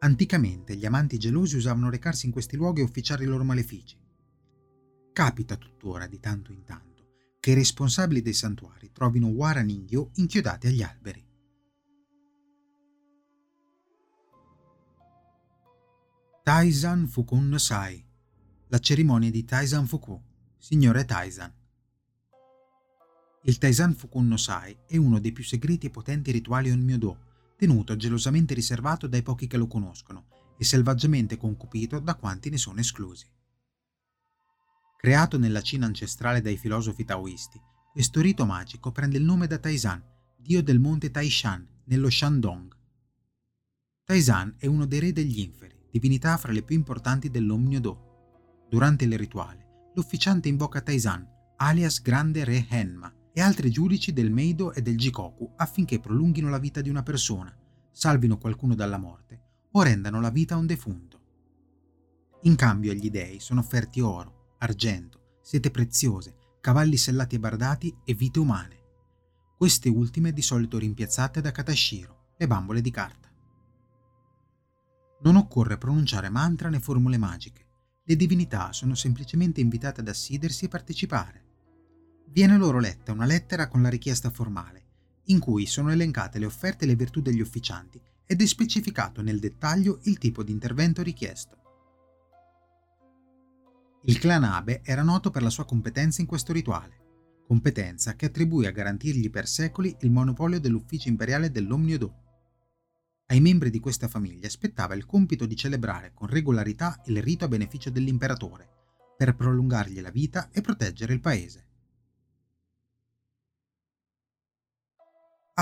Anticamente 0.00 0.76
gli 0.76 0.86
amanti 0.86 1.18
gelosi 1.18 1.56
usavano 1.56 1.90
recarsi 1.90 2.26
in 2.26 2.32
questi 2.32 2.56
luoghi 2.56 2.80
e 2.80 2.84
officiare 2.84 3.24
i 3.24 3.26
loro 3.26 3.44
malefici. 3.44 3.96
Capita 5.12 5.56
tuttora 5.56 6.06
di 6.06 6.18
tanto 6.18 6.52
in 6.52 6.64
tanto 6.64 6.88
che 7.40 7.52
i 7.52 7.54
responsabili 7.54 8.22
dei 8.22 8.34
santuari 8.34 8.90
trovino 8.92 9.28
Wara 9.28 9.60
Ningyo 9.60 10.10
inchiodati 10.14 10.66
agli 10.66 10.82
alberi. 10.82 11.26
Taizan 16.42 17.06
Fukun 17.06 17.58
Sai 17.58 18.08
la 18.72 18.78
cerimonia 18.78 19.32
di 19.32 19.44
Taizan 19.44 19.84
Fuku, 19.84 20.22
signore 20.56 21.04
Taizan. 21.04 21.52
Il 23.42 23.58
Taizan 23.58 23.94
Fukun 23.94 24.28
no 24.28 24.36
Sai 24.36 24.76
è 24.86 24.96
uno 24.96 25.18
dei 25.18 25.32
più 25.32 25.42
segreti 25.42 25.86
e 25.86 25.90
potenti 25.90 26.30
rituali 26.30 26.70
Onmyodo, 26.70 27.29
tenuto 27.60 27.94
gelosamente 27.94 28.54
riservato 28.54 29.06
dai 29.06 29.22
pochi 29.22 29.46
che 29.46 29.58
lo 29.58 29.66
conoscono 29.66 30.28
e 30.56 30.64
selvaggiamente 30.64 31.36
concupito 31.36 31.98
da 31.98 32.14
quanti 32.14 32.48
ne 32.48 32.56
sono 32.56 32.80
esclusi. 32.80 33.26
Creato 34.96 35.36
nella 35.36 35.60
Cina 35.60 35.84
ancestrale 35.84 36.40
dai 36.40 36.56
filosofi 36.56 37.04
taoisti, 37.04 37.60
questo 37.92 38.22
rito 38.22 38.46
magico 38.46 38.92
prende 38.92 39.18
il 39.18 39.24
nome 39.24 39.46
da 39.46 39.58
Taizan, 39.58 40.02
dio 40.38 40.62
del 40.62 40.78
monte 40.78 41.10
Taishan, 41.10 41.68
nello 41.84 42.08
Shandong. 42.08 42.74
Taizan 44.04 44.54
è 44.56 44.64
uno 44.64 44.86
dei 44.86 45.00
re 45.00 45.12
degli 45.12 45.40
inferi, 45.40 45.86
divinità 45.90 46.38
fra 46.38 46.52
le 46.52 46.62
più 46.62 46.74
importanti 46.74 47.28
dell'Omnio 47.28 47.80
Do. 47.80 48.66
Durante 48.70 49.04
il 49.04 49.18
rituale, 49.18 49.90
l'ufficiante 49.94 50.48
invoca 50.48 50.80
Taizan, 50.80 51.28
alias 51.56 52.00
Grande 52.00 52.42
Re 52.42 52.66
Henma, 52.70 53.14
e 53.32 53.40
altri 53.40 53.70
giudici 53.70 54.12
del 54.12 54.30
Meido 54.30 54.72
e 54.72 54.82
del 54.82 54.96
Jikoku 54.96 55.52
affinché 55.56 56.00
prolunghino 56.00 56.48
la 56.48 56.58
vita 56.58 56.80
di 56.80 56.88
una 56.88 57.02
persona, 57.02 57.56
salvino 57.90 58.38
qualcuno 58.38 58.74
dalla 58.74 58.98
morte 58.98 59.40
o 59.72 59.82
rendano 59.82 60.20
la 60.20 60.30
vita 60.30 60.54
a 60.54 60.58
un 60.58 60.66
defunto. 60.66 61.18
In 62.42 62.56
cambio 62.56 62.90
agli 62.90 63.10
dei 63.10 63.38
sono 63.38 63.60
offerti 63.60 64.00
oro, 64.00 64.54
argento, 64.58 65.38
sete 65.42 65.70
preziose, 65.70 66.36
cavalli 66.60 66.96
sellati 66.96 67.36
e 67.36 67.38
bardati 67.38 67.96
e 68.04 68.14
vite 68.14 68.38
umane. 68.38 68.78
Queste 69.56 69.88
ultime 69.88 70.32
di 70.32 70.42
solito 70.42 70.78
rimpiazzate 70.78 71.40
da 71.40 71.52
katashiro, 71.52 72.32
le 72.36 72.46
bambole 72.46 72.80
di 72.80 72.90
carta. 72.90 73.28
Non 75.22 75.36
occorre 75.36 75.76
pronunciare 75.76 76.30
mantra 76.30 76.70
né 76.70 76.80
formule 76.80 77.18
magiche. 77.18 77.66
Le 78.04 78.16
divinità 78.16 78.72
sono 78.72 78.94
semplicemente 78.94 79.60
invitate 79.60 80.00
ad 80.00 80.08
assidersi 80.08 80.64
e 80.64 80.68
partecipare. 80.68 81.44
Viene 82.32 82.56
loro 82.56 82.78
letta 82.78 83.10
una 83.10 83.26
lettera 83.26 83.66
con 83.66 83.82
la 83.82 83.88
richiesta 83.88 84.30
formale, 84.30 84.84
in 85.24 85.40
cui 85.40 85.66
sono 85.66 85.90
elencate 85.90 86.38
le 86.38 86.46
offerte 86.46 86.84
e 86.84 86.86
le 86.86 86.94
virtù 86.94 87.20
degli 87.20 87.40
ufficianti 87.40 88.00
ed 88.24 88.40
è 88.40 88.46
specificato 88.46 89.20
nel 89.20 89.40
dettaglio 89.40 89.98
il 90.04 90.16
tipo 90.18 90.44
di 90.44 90.52
intervento 90.52 91.02
richiesto. 91.02 91.58
Il 94.04 94.20
clan 94.20 94.44
Abe 94.44 94.80
era 94.84 95.02
noto 95.02 95.30
per 95.30 95.42
la 95.42 95.50
sua 95.50 95.64
competenza 95.64 96.20
in 96.20 96.28
questo 96.28 96.52
rituale, 96.52 97.42
competenza 97.48 98.14
che 98.14 98.26
attribuì 98.26 98.64
a 98.66 98.70
garantirgli 98.70 99.28
per 99.28 99.48
secoli 99.48 99.96
il 100.02 100.10
monopolio 100.12 100.60
dell'ufficio 100.60 101.08
imperiale 101.08 101.50
dell'Omnio 101.50 101.98
Do. 101.98 102.14
Ai 103.26 103.40
membri 103.40 103.70
di 103.70 103.80
questa 103.80 104.06
famiglia 104.06 104.48
spettava 104.48 104.94
il 104.94 105.04
compito 105.04 105.46
di 105.46 105.56
celebrare 105.56 106.12
con 106.14 106.28
regolarità 106.28 107.00
il 107.06 107.20
rito 107.20 107.44
a 107.44 107.48
beneficio 107.48 107.90
dell'imperatore, 107.90 108.68
per 109.16 109.34
prolungargli 109.34 110.00
la 110.00 110.10
vita 110.10 110.48
e 110.52 110.60
proteggere 110.60 111.12
il 111.12 111.20
paese. 111.20 111.64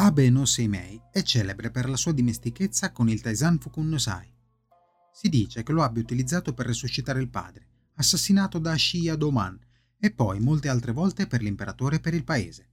Abe 0.00 0.30
no 0.30 0.44
Seimei 0.44 1.02
è 1.10 1.22
celebre 1.22 1.72
per 1.72 1.88
la 1.88 1.96
sua 1.96 2.12
dimestichezza 2.12 2.92
con 2.92 3.08
il 3.08 3.20
Taizan 3.20 3.58
Fukun 3.58 3.88
no 3.88 3.98
Sai. 3.98 4.32
Si 5.12 5.28
dice 5.28 5.64
che 5.64 5.72
lo 5.72 5.82
abbia 5.82 6.00
utilizzato 6.00 6.54
per 6.54 6.66
resuscitare 6.66 7.20
il 7.20 7.28
padre, 7.28 7.66
assassinato 7.94 8.60
da 8.60 8.78
Shia 8.78 9.16
Doman, 9.16 9.58
e 9.98 10.12
poi 10.12 10.38
molte 10.38 10.68
altre 10.68 10.92
volte 10.92 11.26
per 11.26 11.42
l'imperatore 11.42 11.96
e 11.96 11.98
per 11.98 12.14
il 12.14 12.22
paese. 12.22 12.68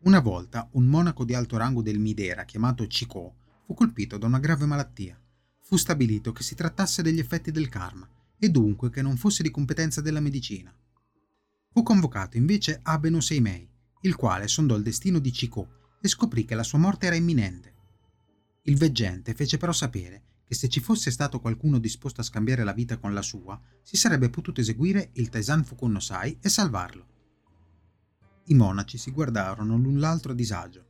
Una 0.00 0.20
volta 0.20 0.68
un 0.72 0.84
monaco 0.84 1.24
di 1.24 1.32
alto 1.32 1.56
rango 1.56 1.80
del 1.80 1.98
Midera, 1.98 2.44
chiamato 2.44 2.86
Chiko, 2.86 3.36
fu 3.64 3.72
colpito 3.72 4.18
da 4.18 4.26
una 4.26 4.38
grave 4.38 4.66
malattia. 4.66 5.18
Fu 5.60 5.78
stabilito 5.78 6.32
che 6.32 6.42
si 6.42 6.54
trattasse 6.54 7.00
degli 7.00 7.20
effetti 7.20 7.50
del 7.50 7.70
karma 7.70 8.06
e 8.36 8.50
dunque 8.50 8.90
che 8.90 9.00
non 9.00 9.16
fosse 9.16 9.42
di 9.42 9.50
competenza 9.50 10.02
della 10.02 10.20
medicina. 10.20 10.76
Fu 11.72 11.82
convocato 11.82 12.36
invece 12.36 12.80
Abe 12.82 13.08
no 13.08 13.20
Seimei, 13.20 13.72
il 14.04 14.16
quale 14.16 14.48
sondò 14.48 14.76
il 14.76 14.82
destino 14.82 15.18
di 15.18 15.30
Chiko 15.30 15.96
e 16.00 16.08
scoprì 16.08 16.44
che 16.44 16.54
la 16.54 16.62
sua 16.62 16.78
morte 16.78 17.06
era 17.06 17.16
imminente. 17.16 17.72
Il 18.62 18.76
veggente 18.76 19.32
fece 19.34 19.56
però 19.56 19.72
sapere 19.72 20.22
che 20.44 20.54
se 20.54 20.68
ci 20.68 20.80
fosse 20.80 21.10
stato 21.10 21.40
qualcuno 21.40 21.78
disposto 21.78 22.20
a 22.20 22.24
scambiare 22.24 22.64
la 22.64 22.74
vita 22.74 22.98
con 22.98 23.14
la 23.14 23.22
sua, 23.22 23.58
si 23.82 23.96
sarebbe 23.96 24.28
potuto 24.28 24.60
eseguire 24.60 25.10
il 25.14 25.30
Taisan 25.30 25.64
Fukun 25.64 25.92
no 25.92 26.00
Sai 26.00 26.36
e 26.40 26.48
salvarlo. 26.50 27.06
I 28.44 28.54
monaci 28.54 28.98
si 28.98 29.10
guardarono 29.10 29.78
l'un 29.78 29.98
l'altro 29.98 30.32
a 30.32 30.34
disagio. 30.34 30.84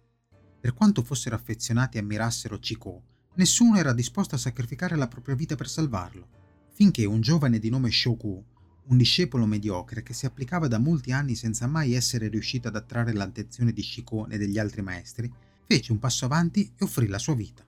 Per 0.60 0.74
quanto 0.74 1.04
fossero 1.04 1.36
affezionati 1.36 1.98
e 1.98 2.00
ammirassero 2.00 2.58
Chiko, 2.58 3.02
nessuno 3.34 3.76
era 3.78 3.92
disposto 3.92 4.34
a 4.34 4.38
sacrificare 4.38 4.96
la 4.96 5.06
propria 5.06 5.36
vita 5.36 5.54
per 5.54 5.68
salvarlo, 5.68 6.28
finché 6.72 7.04
un 7.04 7.20
giovane 7.20 7.60
di 7.60 7.70
nome 7.70 7.92
Shoku, 7.92 8.44
un 8.86 8.96
discepolo 8.96 9.46
mediocre 9.46 10.02
che 10.02 10.12
si 10.12 10.26
applicava 10.26 10.68
da 10.68 10.78
molti 10.78 11.12
anni 11.12 11.34
senza 11.34 11.66
mai 11.66 11.94
essere 11.94 12.28
riuscito 12.28 12.68
ad 12.68 12.76
attrarre 12.76 13.12
l'attenzione 13.12 13.72
di 13.72 13.82
Shiko 13.82 14.28
e 14.28 14.36
degli 14.36 14.58
altri 14.58 14.82
maestri, 14.82 15.32
fece 15.66 15.92
un 15.92 15.98
passo 15.98 16.26
avanti 16.26 16.72
e 16.76 16.84
offrì 16.84 17.06
la 17.06 17.18
sua 17.18 17.34
vita. 17.34 17.64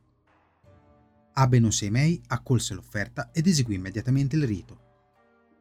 Abe 1.38 1.58
no 1.58 1.70
Seimei 1.70 2.20
accolse 2.28 2.74
l'offerta 2.74 3.30
ed 3.32 3.46
eseguì 3.46 3.74
immediatamente 3.74 4.36
il 4.36 4.46
rito. 4.46 4.84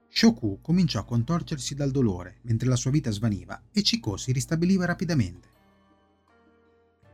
Shoku 0.10 0.60
cominciò 0.62 1.00
a 1.00 1.06
contorcersi 1.06 1.76
dal 1.76 1.92
dolore 1.92 2.38
mentre 2.44 2.70
la 2.70 2.78
sua 2.78 2.92
vita 2.92 3.12
svaniva 3.12 3.62
e 3.72 3.82
Chiko 3.82 4.16
si 4.16 4.32
ristabiliva 4.32 4.86
rapidamente. 4.86 5.50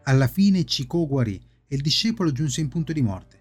Alla 0.04 0.27
fine 0.27 0.63
Chiko 0.63 1.08
guarì 1.08 1.41
e 1.67 1.75
il 1.75 1.82
discepolo 1.82 2.32
giunse 2.32 2.62
in 2.62 2.67
punto 2.67 2.91
di 2.93 3.01
morte. 3.01 3.39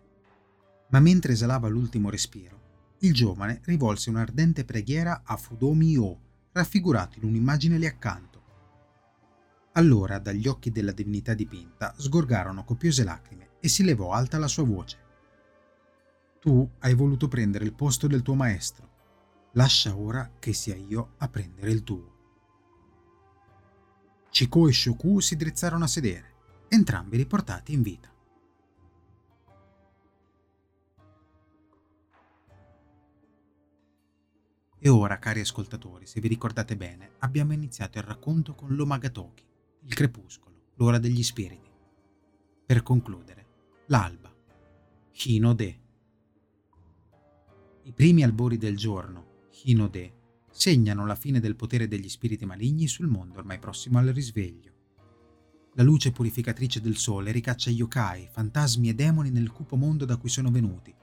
Ma 0.88 1.00
mentre 1.00 1.32
esalava 1.32 1.68
l'ultimo 1.68 2.10
respiro, 2.10 2.59
il 3.00 3.14
giovane 3.14 3.60
rivolse 3.64 4.10
un'ardente 4.10 4.64
preghiera 4.64 5.22
a 5.24 5.36
Fudomi-O, 5.36 6.20
raffigurato 6.52 7.18
in 7.18 7.24
un'immagine 7.24 7.78
lì 7.78 7.86
accanto. 7.86 8.28
Allora 9.72 10.18
dagli 10.18 10.48
occhi 10.48 10.70
della 10.70 10.92
divinità 10.92 11.32
dipinta 11.32 11.94
sgorgarono 11.96 12.64
copiose 12.64 13.04
lacrime 13.04 13.50
e 13.60 13.68
si 13.68 13.84
levò 13.84 14.12
alta 14.12 14.38
la 14.38 14.48
sua 14.48 14.64
voce. 14.64 14.98
Tu 16.40 16.68
hai 16.80 16.94
voluto 16.94 17.28
prendere 17.28 17.64
il 17.64 17.72
posto 17.72 18.06
del 18.06 18.22
tuo 18.22 18.34
maestro. 18.34 18.88
Lascia 19.52 19.96
ora 19.96 20.32
che 20.38 20.52
sia 20.52 20.74
io 20.74 21.14
a 21.18 21.28
prendere 21.28 21.70
il 21.70 21.82
tuo. 21.82 22.18
Chiko 24.30 24.68
e 24.68 24.72
Shoku 24.72 25.20
si 25.20 25.36
drizzarono 25.36 25.84
a 25.84 25.88
sedere, 25.88 26.34
entrambi 26.68 27.16
riportati 27.16 27.72
in 27.72 27.82
vita. 27.82 28.09
E 34.82 34.88
ora, 34.88 35.18
cari 35.18 35.40
ascoltatori, 35.40 36.06
se 36.06 36.20
vi 36.20 36.28
ricordate 36.28 36.74
bene, 36.74 37.10
abbiamo 37.18 37.52
iniziato 37.52 37.98
il 37.98 38.04
racconto 38.04 38.54
con 38.54 38.74
l'Omagatoki, 38.74 39.44
il 39.82 39.92
crepuscolo, 39.92 40.72
l'ora 40.76 40.98
degli 40.98 41.22
spiriti. 41.22 41.70
Per 42.64 42.82
concludere, 42.82 43.46
l'alba, 43.88 44.34
Hinode. 45.24 45.80
I 47.82 47.92
primi 47.92 48.22
albori 48.22 48.56
del 48.56 48.78
giorno, 48.78 49.48
Hinode, 49.64 50.14
segnano 50.50 51.04
la 51.04 51.14
fine 51.14 51.40
del 51.40 51.56
potere 51.56 51.86
degli 51.86 52.08
spiriti 52.08 52.46
maligni 52.46 52.88
sul 52.88 53.06
mondo 53.06 53.38
ormai 53.38 53.58
prossimo 53.58 53.98
al 53.98 54.06
risveglio. 54.06 54.72
La 55.74 55.82
luce 55.82 56.10
purificatrice 56.10 56.80
del 56.80 56.96
sole 56.96 57.32
ricaccia 57.32 57.68
yokai, 57.68 58.28
fantasmi 58.32 58.88
e 58.88 58.94
demoni 58.94 59.28
nel 59.28 59.52
cupo 59.52 59.76
mondo 59.76 60.06
da 60.06 60.16
cui 60.16 60.30
sono 60.30 60.50
venuti. 60.50 60.94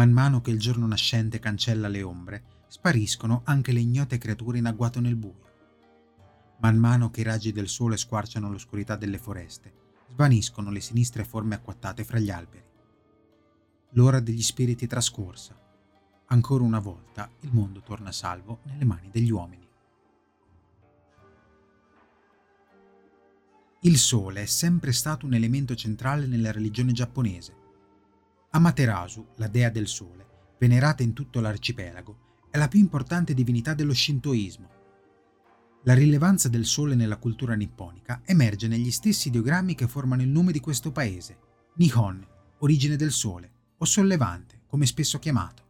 Man 0.00 0.12
mano 0.12 0.40
che 0.40 0.50
il 0.50 0.58
giorno 0.58 0.86
nascente 0.86 1.40
cancella 1.40 1.86
le 1.86 2.00
ombre, 2.00 2.44
spariscono 2.68 3.42
anche 3.44 3.70
le 3.70 3.80
ignote 3.80 4.16
creature 4.16 4.56
in 4.56 4.64
agguato 4.64 4.98
nel 4.98 5.14
buio. 5.14 5.48
Man 6.60 6.78
mano 6.78 7.10
che 7.10 7.20
i 7.20 7.24
raggi 7.24 7.52
del 7.52 7.68
sole 7.68 7.98
squarciano 7.98 8.50
l'oscurità 8.50 8.96
delle 8.96 9.18
foreste, 9.18 9.74
svaniscono 10.08 10.70
le 10.70 10.80
sinistre 10.80 11.22
forme 11.22 11.56
acquattate 11.56 12.02
fra 12.04 12.18
gli 12.18 12.30
alberi. 12.30 12.64
L'ora 13.90 14.20
degli 14.20 14.40
spiriti 14.40 14.86
è 14.86 14.88
trascorsa. 14.88 15.54
Ancora 16.28 16.64
una 16.64 16.80
volta 16.80 17.30
il 17.40 17.50
mondo 17.52 17.82
torna 17.82 18.10
salvo 18.10 18.60
nelle 18.62 18.86
mani 18.86 19.10
degli 19.12 19.30
uomini. 19.30 19.68
Il 23.80 23.98
sole 23.98 24.44
è 24.44 24.46
sempre 24.46 24.92
stato 24.92 25.26
un 25.26 25.34
elemento 25.34 25.74
centrale 25.74 26.26
nella 26.26 26.52
religione 26.52 26.92
giapponese. 26.92 27.59
Amaterasu, 28.52 29.28
la 29.36 29.46
dea 29.46 29.70
del 29.70 29.86
sole, 29.86 30.26
venerata 30.58 31.04
in 31.04 31.12
tutto 31.12 31.38
l'arcipelago, 31.38 32.48
è 32.50 32.58
la 32.58 32.66
più 32.66 32.80
importante 32.80 33.32
divinità 33.32 33.74
dello 33.74 33.94
shintoismo. 33.94 34.68
La 35.84 35.94
rilevanza 35.94 36.48
del 36.48 36.64
sole 36.64 36.96
nella 36.96 37.18
cultura 37.18 37.54
nipponica 37.54 38.22
emerge 38.24 38.66
negli 38.66 38.90
stessi 38.90 39.28
ideogrammi 39.28 39.76
che 39.76 39.86
formano 39.86 40.22
il 40.22 40.28
nome 40.28 40.50
di 40.50 40.58
questo 40.58 40.90
paese, 40.90 41.38
Nihon, 41.74 42.26
origine 42.58 42.96
del 42.96 43.12
sole, 43.12 43.52
o 43.78 43.84
sollevante, 43.84 44.62
come 44.66 44.84
spesso 44.84 45.20
chiamato. 45.20 45.68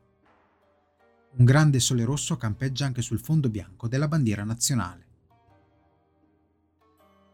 Un 1.36 1.44
grande 1.44 1.80
sole 1.80 2.04
rosso 2.04 2.38
campeggia 2.38 2.86
anche 2.86 3.02
sul 3.02 3.20
fondo 3.20 3.50
bianco 3.50 3.88
della 3.88 4.08
bandiera 4.08 4.42
nazionale. 4.42 5.08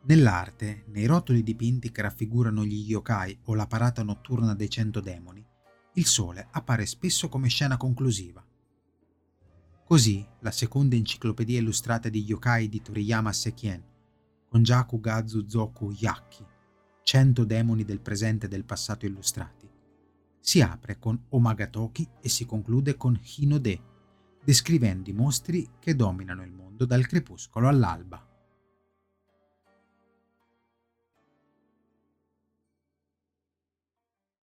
Nell'arte, 0.09 0.84
nei 0.90 1.04
rotoli 1.04 1.42
dipinti 1.42 1.90
che 1.90 2.00
raffigurano 2.00 2.64
gli 2.64 2.88
yokai 2.88 3.40
o 3.46 3.54
la 3.54 3.66
parata 3.66 4.04
notturna 4.04 4.54
dei 4.54 4.70
cento 4.70 5.00
demoni, 5.00 5.44
il 5.94 6.07
sole 6.07 6.46
appare 6.52 6.86
spesso 6.86 7.28
come 7.28 7.48
scena 7.48 7.76
conclusiva. 7.76 8.44
Così, 9.84 10.24
la 10.40 10.52
seconda 10.52 10.94
enciclopedia 10.94 11.59
illustrata 11.59 12.09
di 12.09 12.22
yokai 12.22 12.68
di 12.68 12.80
Toriyama 12.82 13.32
Sekien, 13.32 13.82
con 14.48 14.62
Jaku 14.62 15.00
Gazu 15.00 15.44
Zoku 15.48 15.90
Yaki, 15.90 16.46
cento 17.02 17.44
demoni 17.44 17.84
del 17.84 18.00
presente 18.00 18.46
e 18.46 18.48
del 18.48 18.64
passato 18.64 19.07
illustrati, 19.07 19.68
si 20.38 20.61
apre 20.61 21.00
con 21.00 21.20
Omagatoki 21.30 22.09
e 22.20 22.28
si 22.28 22.46
conclude 22.46 22.96
con 22.96 23.18
Hinode, 23.38 23.80
descrivendo 24.44 25.11
i 25.11 25.14
mostri 25.14 25.68
che 25.80 25.96
dominano 25.96 26.44
il 26.44 26.52
mondo 26.52 26.84
dal 26.84 27.09
crepuscolo 27.09 27.66
all'alba. 27.66 28.26